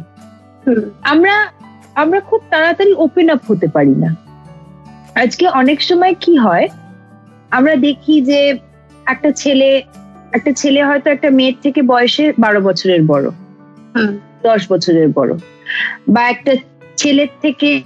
আমরা 1.02 1.48
আমরা 1.96 2.20
খুব 2.20 2.42
তাড়াতাড়ি 2.50 2.94
ওপেন 2.94 3.30
আপ 3.30 3.52
হতে 3.52 3.68
পারি 3.68 3.96
না। 3.96 4.16
আজকে 5.16 5.48
অনেক 5.48 5.82
সময় 5.82 6.16
কি 6.20 6.36
হয় 6.36 6.68
আমরা 7.52 7.76
দেখি 7.76 8.22
যে 8.22 8.58
একটা 9.06 9.32
ছেলে 9.32 9.84
একটা 10.32 10.52
ছেলে 10.52 10.84
হয়তো 10.84 11.12
একটা 11.12 11.30
মেয়ের 11.30 11.54
থেকে 11.62 11.82
বয়সে 11.82 12.34
বারো 12.40 12.62
বছরের 12.62 13.04
বড়। 13.04 13.30
হুম, 13.30 14.18
দশ 14.44 14.72
বছরের 14.72 15.08
বড়। 15.08 15.38
বা 16.10 16.22
একটা 16.22 16.56
ছেলের 16.98 17.28
থেকে 17.42 17.82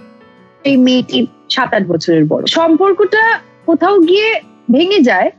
এই 0.63 0.77
মেয়েটি 0.77 1.27
সাত 1.55 1.69
আট 1.77 1.83
বছরের 1.91 2.25
বড়। 2.31 2.43
সম্পর্কটা 2.59 3.23
কোথাও 3.69 3.95
গিয়ে 4.09 4.29
ভেঙে 4.73 4.99
যায় 5.09 5.29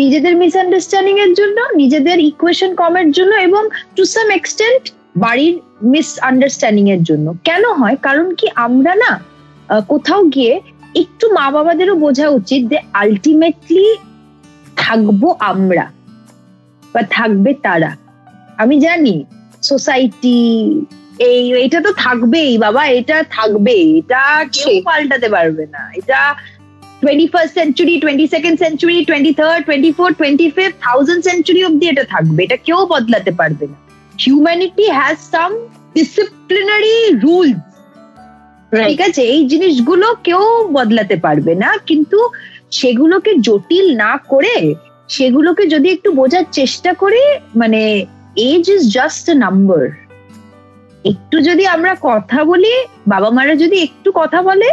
নিজেদের 0.00 0.34
মিসআন্ডারস্ট্যান্ডিং 0.42 1.16
এর 1.24 1.32
জন্য, 1.40 1.58
নিজেদের 1.80 2.18
ইকুয়েশন 2.30 2.70
কমের 2.80 3.08
জন্য 3.16 3.32
এবং 3.48 3.62
টু 3.96 4.02
সাম 4.14 4.26
এক্সটেন্ট 4.38 4.82
বাড়ির 5.24 5.54
মিসআন্ডারস্ট্যান্ডিং 5.92 6.84
এর 6.94 7.02
জন্য। 7.08 7.26
কেন 7.48 7.64
হয়? 7.80 7.96
কারণ 8.06 8.26
কি 8.38 8.46
আমরা 8.66 8.92
না 9.04 9.12
কোথাও 9.92 10.20
গিয়ে 10.34 10.54
একটু 11.02 11.24
মা 11.36 11.46
বাবাদেরও 11.56 11.94
বোঝা 12.04 12.26
উচিত 12.38 12.60
যে 12.72 12.78
আলটিমেটলি 13.02 13.86
থাকব 14.82 15.22
আমরা 15.50 15.84
বা 16.94 17.02
থাকবে 17.16 17.50
তারা। 17.66 17.90
আমি 18.62 18.76
জানি 18.86 19.14
সোসাইটি 19.70 20.36
এই 21.28 21.42
এটা 21.64 21.78
তো 21.86 21.90
থাকবেই 22.04 22.52
বাবা 22.64 22.82
এটা 22.98 23.16
থাকবে 23.36 23.76
এটা 23.98 24.22
কেউ 24.54 24.70
পাল্টাতে 24.88 25.28
পারবে 25.36 25.64
না। 25.74 25.82
এটা 26.00 26.20
twenty 27.02 27.26
first 27.32 27.52
century 27.58 27.94
twenty 28.02 28.26
second 28.34 28.56
century 28.64 28.98
twenty 29.08 29.32
third 29.40 29.60
twenty 29.68 29.92
four 29.98 30.08
twenty 30.20 30.46
fifth 30.56 30.74
thousand 30.86 31.20
century 31.28 31.60
অব্দি 31.68 31.86
এটা 31.88 32.04
থাকবে। 32.04 32.40
এটা 32.46 32.58
কেউ 32.66 32.80
বদলাতে 32.94 33.32
পারবে 33.40 33.64
না। 33.72 33.76
Humanity 34.18 34.84
has 34.98 35.18
some 35.32 35.50
disciplinary 35.94 36.96
rules 37.24 37.60
ঠিক 38.86 39.00
আছে? 39.08 39.22
এই 39.34 39.42
জিনিসগুলো 39.48 40.06
কেউ 40.26 40.42
বদলাতে 40.78 41.16
পারবে 41.16 41.52
না। 41.54 41.70
কিন্তু 41.86 42.18
সেগুলোকে 42.70 43.32
জটিল 43.46 43.86
না 44.04 44.12
করে 44.32 44.56
সেগুলোকে 45.08 45.64
যদি 45.74 45.88
একটু 45.90 46.08
বোঝার 46.20 46.46
চেষ্টা 46.52 46.90
করে 46.92 47.22
মানে 47.60 47.80
age 48.50 48.64
is 48.74 48.82
just 48.96 49.24
a 49.28 49.34
number 49.34 49.82
একটু 51.04 51.40
যদি 51.40 51.66
আমরা 51.66 51.94
কথা 52.02 52.44
বলি 52.44 52.72
বাবা 53.08 53.30
মারা 53.30 53.54
যদি 53.54 53.76
একটু 53.82 54.12
কথা 54.14 54.42
বলে 54.42 54.68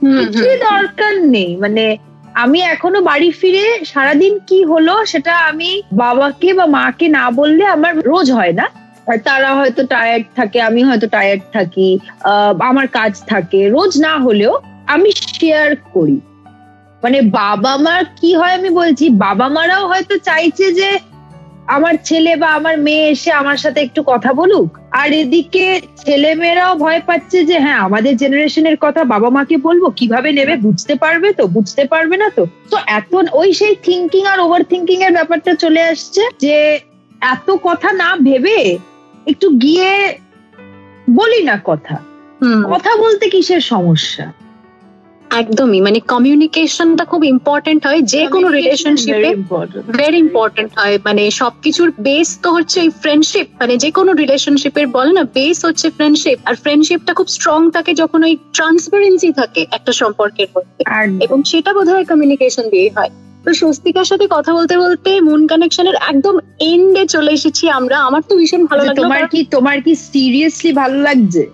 কিছুই 0.00 0.56
দরকার 0.70 1.14
নেই। 1.26 1.56
মানে 1.56 1.84
আমি 2.34 2.58
এখনও 2.64 3.00
বাড়ি 3.02 3.30
ফিরে 3.30 3.84
সারাদিন 3.84 4.38
কি 4.46 4.64
হলো 4.64 5.04
সেটা 5.04 5.34
আমি 5.50 5.70
বাবাকে 5.92 6.52
বা 6.54 6.66
মাকে 6.66 7.08
না 7.08 7.30
বললে 7.30 7.64
আমার 7.66 7.92
রোজ 8.00 8.30
হয় 8.30 8.52
না। 8.52 8.66
তারা 9.24 9.54
হয়তো 9.54 9.82
টায়ার্ড 9.86 10.24
থাকে 10.36 10.58
আমি 10.60 10.80
হয়তো 10.84 11.06
টায়ার্ড 11.06 11.42
থাকি 11.52 11.88
আহ, 12.20 12.52
আমার 12.60 12.86
কাজ 12.88 13.12
থাকে। 13.26 13.68
রোজ 13.68 13.92
না 14.00 14.18
হলেও 14.18 14.52
আমি 14.86 15.10
শেয়ার 15.34 15.76
করি। 15.94 16.18
মানে 17.02 17.18
বাবা 17.22 17.76
মার 17.76 18.04
কি 18.20 18.34
হয় 18.34 18.54
আমি 18.54 18.70
বলছি 18.70 19.08
বাবা 19.10 19.48
মারাও 19.48 19.84
হয়তো 19.86 20.14
চাইছে 20.18 20.66
যে 20.72 20.88
আমার 21.68 21.94
ছেলে 22.04 22.36
বা 22.36 22.46
আমার 22.46 22.78
মেয়ে 22.78 23.08
এসে 23.08 23.32
আমার 23.32 23.56
সাথে 23.56 23.80
একটু 23.80 24.02
কথা 24.02 24.32
বলুক। 24.32 24.78
আর 24.90 25.12
এদিকে 25.12 25.80
ছেলে 25.96 26.34
মেয়েরাও 26.34 26.74
ভয় 26.74 27.00
পাচ্ছে 27.06 27.44
যে 27.44 27.58
হ্যাঁ 27.58 27.76
আমাদের 27.76 28.16
জেনারেশনের 28.16 28.76
কথা 28.76 29.04
বাবা 29.04 29.30
মাকে 29.30 29.56
বলব 29.56 29.90
কীভাবে 29.90 30.32
নেবে 30.32 30.56
বুঝতে 30.56 30.94
পারবে 30.94 31.32
তো 31.32 31.46
বুঝতে 31.46 31.84
পারবে 31.84 32.16
না 32.16 32.30
তো। 32.30 32.46
তো 32.70 32.76
এত 32.86 33.12
ওই 33.32 33.52
সেই 33.52 33.74
থিঙ্কিং 33.82 34.26
আর 34.26 34.40
ওভার 34.40 34.62
থিঙ্কিং 34.64 35.02
এর 35.02 35.12
ব্যাপারটা 35.12 35.54
চলে 35.54 35.82
আসছে 35.82 36.22
যে 36.40 36.78
এত 37.22 37.50
কথা 37.62 37.92
না 37.92 38.16
ভেবে 38.16 38.78
একটু 39.26 39.50
গিয়ে 39.50 40.14
বলি 41.10 41.42
না 41.42 41.60
কথা। 41.64 41.96
কথা 42.70 42.96
বলতে 42.96 43.28
কিসের 43.28 43.60
সমস্যা? 43.60 44.32
একদমই 45.30 45.80
মানে 45.80 46.00
কমিউনিকেশনটা 46.00 47.04
খুব 47.04 47.24
ইম্পর্টেন্ট 47.24 47.86
হয় 47.86 48.02
যে 48.02 48.26
কোনো 48.26 48.48
রিলেশনশিপে 48.48 49.34
ভেরি 49.98 50.18
ইম্পর্টেন্ট 50.18 50.78
হয় 50.78 50.98
মানে 51.04 51.30
সবকিছুর 51.30 51.90
বেস 51.98 52.38
তো 52.42 52.52
হচ্ছে 52.52 52.80
এই 52.80 52.88
ফ্রেন্ডশিপ 52.88 53.46
মানে 53.60 53.76
যে 53.76 53.90
কোনো 53.90 54.12
রিলেশনশিপের 54.12 54.86
বলে 54.86 55.12
না 55.12 55.22
বেস 55.22 55.64
হচ্ছে 55.64 55.90
ফ্রেন্ডশিপ 55.90 56.38
আর 56.44 56.54
ফ্রেন্ডশিপটা 56.54 57.14
খুব 57.14 57.26
স্ট্রং 57.26 57.70
থাকে 57.70 57.94
যখন 57.94 58.24
ওই 58.24 58.36
ট্রান্সপারেন্সি 58.52 59.32
থাকে 59.32 59.66
একটা 59.70 59.92
সম্পর্কের 59.92 60.48
মধ্যে। 60.56 60.84
এবং 61.20 61.42
সেটা 61.42 61.72
বোধ 61.72 61.88
হয় 61.88 62.04
কমিউনিকেশন 62.04 62.68
দিয়ে 62.70 62.90
হয়। 62.96 63.10
তো 63.44 63.54
স্বস্তিকার 63.54 64.04
সাথে 64.04 64.26
কথা 64.30 64.52
বলতে 64.52 64.78
বলতে 64.78 65.20
মুন 65.20 65.46
কানেকশনের 65.46 65.94
একদম 65.94 66.38
এন্ডে 66.60 67.06
চলে 67.06 67.32
এসেছি 67.32 67.70
আমরা। 67.70 67.98
আমার 67.98 68.22
তো 68.28 68.36
ভীষণ 68.36 68.66
ভালো 68.66 68.84
লাগল 68.84 69.02
তোমার 69.02 69.28
কি 69.28 69.44
তোমার 69.44 69.82
কি 69.82 69.94
সিরিয়াসলি 69.94 70.72
ভালো 70.72 71.02
লাগছে? 71.02 71.46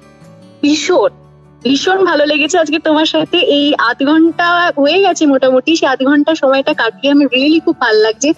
ভীষণ। 0.62 1.21
ভীষণ 1.64 1.98
ভালো 2.10 2.24
লেগেছে 2.26 2.56
আজকে 2.58 2.78
তোমার 2.78 3.08
সাথে। 3.14 3.38
এই 3.58 3.66
আধ 3.90 3.98
ঘণ্টা 4.10 4.48
হয়ে 4.82 4.98
গেছে 5.06 5.22
মোটামুটি, 5.26 5.70
সেই 5.76 5.88
আধ 5.94 6.00
ঘণ্টা 6.08 6.32
সময়টা 6.34 6.72
কাটিয়ে 6.74 7.12
আমি 7.14 7.24
রিয়েলি 7.32 7.58
খুব 7.60 7.76
ভালো 7.80 7.98
লাগছে। 8.06 8.30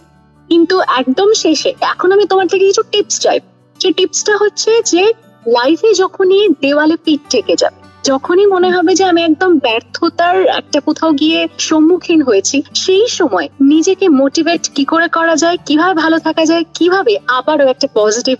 কিন্তু 0.50 0.76
একদম 1.00 1.28
শেষে, 1.42 1.70
এখন 1.92 2.08
আমি 2.12 2.24
তোমার 2.26 2.46
থেকে 2.48 2.64
কিছু 2.66 2.82
টিপস 2.92 3.16
চাই। 3.20 3.38
যে 3.80 3.88
টিপসটা 3.92 4.34
হচ্ছে 4.36 4.70
যে 4.92 5.04
লাইফে 5.46 5.90
যখনই 5.94 6.42
দেওয়ালে 6.62 6.96
পিঠ 7.04 7.20
টেকে 7.30 7.54
যাবে, 7.56 7.78
যখনই 8.04 8.46
মনে 8.46 8.68
হবে 8.70 8.92
যে 8.94 9.04
আমি 9.04 9.20
একদম 9.22 9.50
ব্যর্থতার 9.58 10.36
একটা 10.60 10.78
কোথাও 10.80 11.10
গিয়ে 11.12 11.40
সম্মুখীন 11.58 12.20
হয়েছি, 12.22 12.56
সেই 12.74 13.06
সময় 13.08 13.46
নিজেকে 13.72 14.06
মোটিভেট 14.20 14.62
কি 14.74 14.84
করে 14.84 15.08
করা 15.08 15.34
যায়, 15.36 15.56
কীভাবে 15.66 15.94
ভালো 15.94 16.18
থাকা 16.18 16.44
যায়, 16.44 16.64
কীভাবে 16.74 17.12
আবারও 17.28 17.66
একটা 17.68 17.86
পজিটিভ 17.94 18.36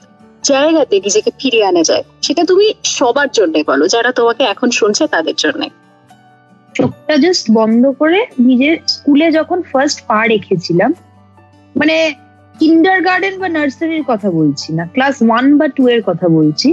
জায়গাতে 0.51 0.95
নিজেকে 1.07 1.31
ফিরিয়ে 1.41 1.67
আনা 1.71 1.83
যায়। 1.83 2.05
সেটা 2.23 2.43
তুমি 2.51 2.67
সবার 2.97 3.29
জন্য 3.39 3.55
বলো, 3.71 3.85
যারা 3.89 4.11
তোমাকে 4.13 4.43
এখন 4.45 4.69
শুনছে 4.71 5.05
তাদের 5.07 5.37
জন্য। 5.45 5.63
চোখটা 6.75 7.15
জাস্ট 7.17 7.45
বন্ধ 7.51 7.83
করে 8.01 8.21
নিজের 8.39 8.75
স্কুলে 8.95 9.27
যখন 9.33 9.59
ফার্স্ট 9.73 9.99
পা 10.09 10.21
রেখেছিলাম 10.27 10.91
মানে 11.77 11.97
কিন্ডার 12.59 12.99
গার্ডেন 13.03 13.35
বা 13.39 13.49
নার্সারির 13.49 14.05
কথা 14.07 14.29
বলছি 14.31 14.69
না 14.73 14.85
ক্লাস 14.87 15.17
ওয়ান 15.23 15.47
বা 15.59 15.67
টু 15.69 15.83
এর 15.89 16.03
কথা 16.07 16.27
বলছি, 16.29 16.69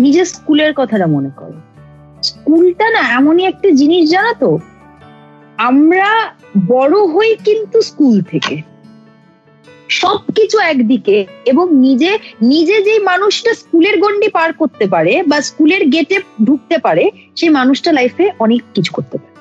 নিজের 0.00 0.26
স্কুলের 0.34 0.72
কথাটা 0.76 1.06
মনে 1.06 1.30
করো। 1.36 1.58
স্কুলটা 2.22 2.86
না 2.90 3.02
এমনই 3.18 3.44
একটা 3.44 3.68
জিনিস 3.70 4.02
জানো 4.10 4.32
তো, 4.40 4.50
আমরা 5.68 6.10
বড় 6.68 6.96
হই 7.12 7.30
কিন্তু 7.44 7.78
স্কুল 7.82 8.16
থেকে। 8.22 8.54
সবকিছু 10.00 10.56
একদিকে 10.72 11.16
এবং 11.46 11.64
নিজে 11.76 12.12
নিজে 12.42 12.76
যেই 12.82 13.00
মানুষটা 13.00 13.54
স্কুলের 13.54 13.96
গন্ডি 14.00 14.28
পার 14.28 14.50
করতে 14.52 14.86
পারে 14.86 15.22
বা 15.26 15.38
স্কুলের 15.40 15.82
গেটে 15.84 16.16
ঢুকতে 16.46 16.76
পারে 16.78 17.04
সেই 17.36 17.48
মানুষটা 17.48 17.90
লাইফে 17.92 18.26
অনেক 18.38 18.62
কিছু 18.74 18.92
করতে 18.92 19.16
পারে। 19.18 19.32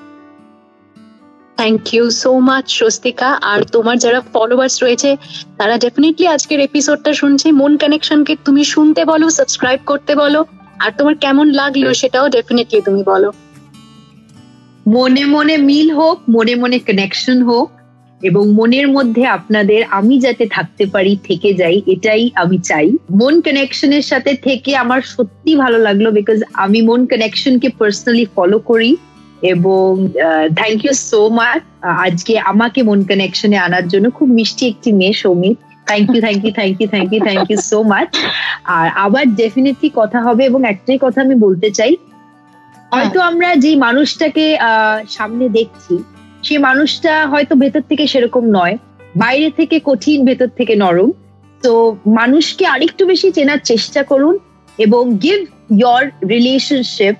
Thank 1.58 1.94
you 1.94 2.10
so 2.10 2.32
much 2.40 2.66
Swastika. 2.78 3.30
আর 3.42 3.60
তোমার 3.64 3.98
যারা 3.98 4.20
ফলোয়ার্স 4.34 4.84
রয়েছে 4.84 5.10
তারা 5.58 5.78
ডেফিনেটলি 5.78 6.28
আজকের 6.28 6.60
এপিসোডটা 6.60 7.12
শুনছে। 7.14 7.48
মন 7.52 7.78
কানেকশনকে 7.78 8.34
তুমি 8.46 8.64
শুনতে 8.64 9.02
বলো 9.06 9.30
সাবস্ক্রাইব 9.30 9.80
করতে 9.86 10.16
বলো। 10.16 10.42
আর 10.80 10.92
তোমার 10.98 11.16
কেমন 11.16 11.48
লাগল 11.52 11.86
সেটাও 11.94 12.28
ডেফিনেটলি 12.30 12.80
তুমি 12.82 13.04
বলো। 13.04 13.30
মনে 14.88 15.24
মনে 15.26 15.56
মিল 15.58 15.90
হোক 15.94 16.18
মনে 16.30 16.54
মনে 16.56 16.78
কানেকশন 16.80 17.40
হোক 17.44 17.68
এবং 18.24 18.44
মনের 18.60 18.88
মধ্যে 18.96 19.24
আপনাদের 19.38 19.82
আমি 20.00 20.16
যাতে 20.26 20.46
থাকতে 20.56 20.84
পারি, 20.94 21.14
থেকে 21.28 21.50
যাই, 21.54 21.78
এটাই 21.94 22.24
আমি 22.42 22.58
চাই। 22.70 22.88
মন 23.22 23.36
কানেকশনের 23.46 24.06
সাথে 24.12 24.32
থেকে 24.48 24.72
আমার 24.84 25.02
সত্যি 25.14 25.52
ভালো 25.56 25.78
লাগল 25.78 26.06
বিকজ 26.18 26.40
আমি 26.64 26.80
মন 26.90 27.02
কানেকশনকে 27.12 27.70
পার্সোনালি 27.80 28.26
ফলো 28.36 28.58
করি 28.70 28.92
এবং 29.54 29.92
থ্যাংক 30.60 30.80
ইউ 30.86 30.94
সো 31.10 31.22
মাচ 31.40 31.62
আজকে 32.06 32.34
আমাকে 32.52 32.80
মন 32.90 33.00
কানেকশনে 33.10 33.58
আনার 33.58 33.86
জন্য 33.88 34.06
খুব 34.18 34.28
মিষ্টি 34.38 34.64
একটি 34.68 34.90
মেয়ে 35.00 35.16
Soumit. 35.22 35.58
Thank 35.88 36.08
you 36.16 36.22
thank 36.26 36.42
you 36.46 36.52
thank 36.58 36.78
you 36.82 36.88
thank 36.94 37.10
you 37.14 37.22
thank 37.28 37.46
you 37.52 37.58
so 37.72 37.80
much 37.84 38.10
আর 38.78 38.88
আবার 39.06 39.26
ডেফিনেটলি 39.42 39.90
কথা 40.00 40.20
হবে 40.22 40.44
এবং 40.46 40.62
একটাই 40.64 41.00
কথা 41.02 41.20
আমি 41.26 41.36
বলতে 41.46 41.68
চাই। 41.78 41.94
হয়তো 42.94 43.20
আমরা 43.30 43.50
যেই 43.64 43.78
মানুষটাকে 43.86 44.46
সামনে 45.10 45.46
দেখছি 45.50 45.94
সেই 46.44 46.60
মানুষটা 46.68 47.14
হয়তো 47.32 47.54
ভেতর 47.64 47.84
থেকে 47.90 48.04
সেরকম 48.12 48.44
নয়। 48.58 48.76
বাইরে 49.24 49.48
থেকে 49.60 49.76
কঠিন 49.90 50.18
ভেতর 50.26 50.50
থেকে 50.60 50.74
নরম। 50.84 51.10
তো 51.64 51.72
মানুষকে 52.20 52.64
আরেকটু 52.66 53.04
বেশি 53.12 53.28
চেনার 53.32 53.62
চেষ্টা 53.64 54.02
করুন 54.04 54.36
এবং 54.86 55.04
গিভ 55.24 55.40
ইয়র 55.82 56.04
রিলেশনশিপ 56.34 57.16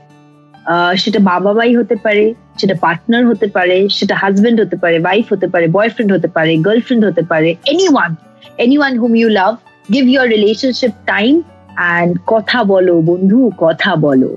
সেটা 0.98 1.20
বাবা 1.32 1.52
মাই 1.54 1.72
হতে 1.80 1.96
পারে 1.96 2.26
সেটা 2.60 2.76
পার্টনার 2.82 3.24
হতে 3.28 3.48
পারে 3.48 3.78
সেটা 3.90 4.16
হাজবেন্ড 4.16 4.58
হতে 4.62 4.78
পারে 4.84 4.98
ওয়াইফ 5.00 5.26
হতে 5.34 5.48
পারে 5.48 5.66
বয়ফ্রেন্ড 5.68 6.12
হতে 6.14 6.28
পারে 6.28 6.52
গার্লফ্রেন্ড 6.58 7.04
হতে 7.06 7.22
পারে 7.22 7.50
anyone 7.94 8.12
anyone 8.78 8.94
hmm 9.00 9.14
you 9.16 9.30
love 9.40 9.54
give 9.94 10.04
your 10.08 10.28
relationship 10.30 10.92
time 11.06 11.34
and 11.78 12.12
কথা 12.28 12.60
বলো 12.64 12.94
বন্ধু 13.02 13.40
কথা 13.58 13.92
বলো। 13.96 14.30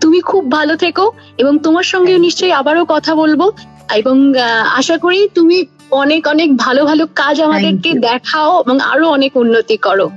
তুমি 0.00 0.20
খুব 0.20 0.42
ভালো 0.50 0.74
থেকো 0.76 1.04
এবং 1.38 1.54
তোমার 1.58 1.86
সঙ্গে 1.92 2.14
নিশ্চয়ই 2.18 2.54
আবারও 2.60 2.84
কথা 2.84 3.12
বলব। 3.14 3.40
এবং 3.95 4.15
আহ, 4.37 4.43
আশা 4.79 4.95
করি 4.97 5.19
তুমি 5.35 5.57
অনেক 5.93 6.23
অনেক 6.27 6.49
ভালো 6.57 6.81
ভালো 6.85 7.03
কাজ 7.15 7.35
আমাদেরকে 7.41 7.89
you. 7.91 8.01
দেখাও 8.01 8.51
এবং 8.63 8.75
আরো 8.91 9.05
অনেক 9.09 9.31
উন্নতি 9.37 9.77
করো 9.77 10.07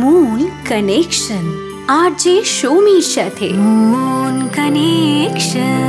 মন 0.00 0.38
কানেকশন 0.68 1.44
আর 1.92 2.10
যে 2.18 2.34
সৌমির 2.54 3.06
সাথে 3.14 3.48
মন 3.92 4.34
কানেকশন 4.56 5.82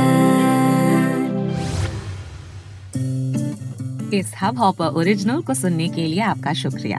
इस 4.12 4.28
हब 4.42 4.54
हॉपर 4.58 4.88
ओरिजिनल 4.98 5.40
को 5.42 5.54
सुनने 5.54 5.86
के 5.88 6.04
लिए 6.06 6.20
आपका 6.24 6.52
शुक्रिया 6.54 6.98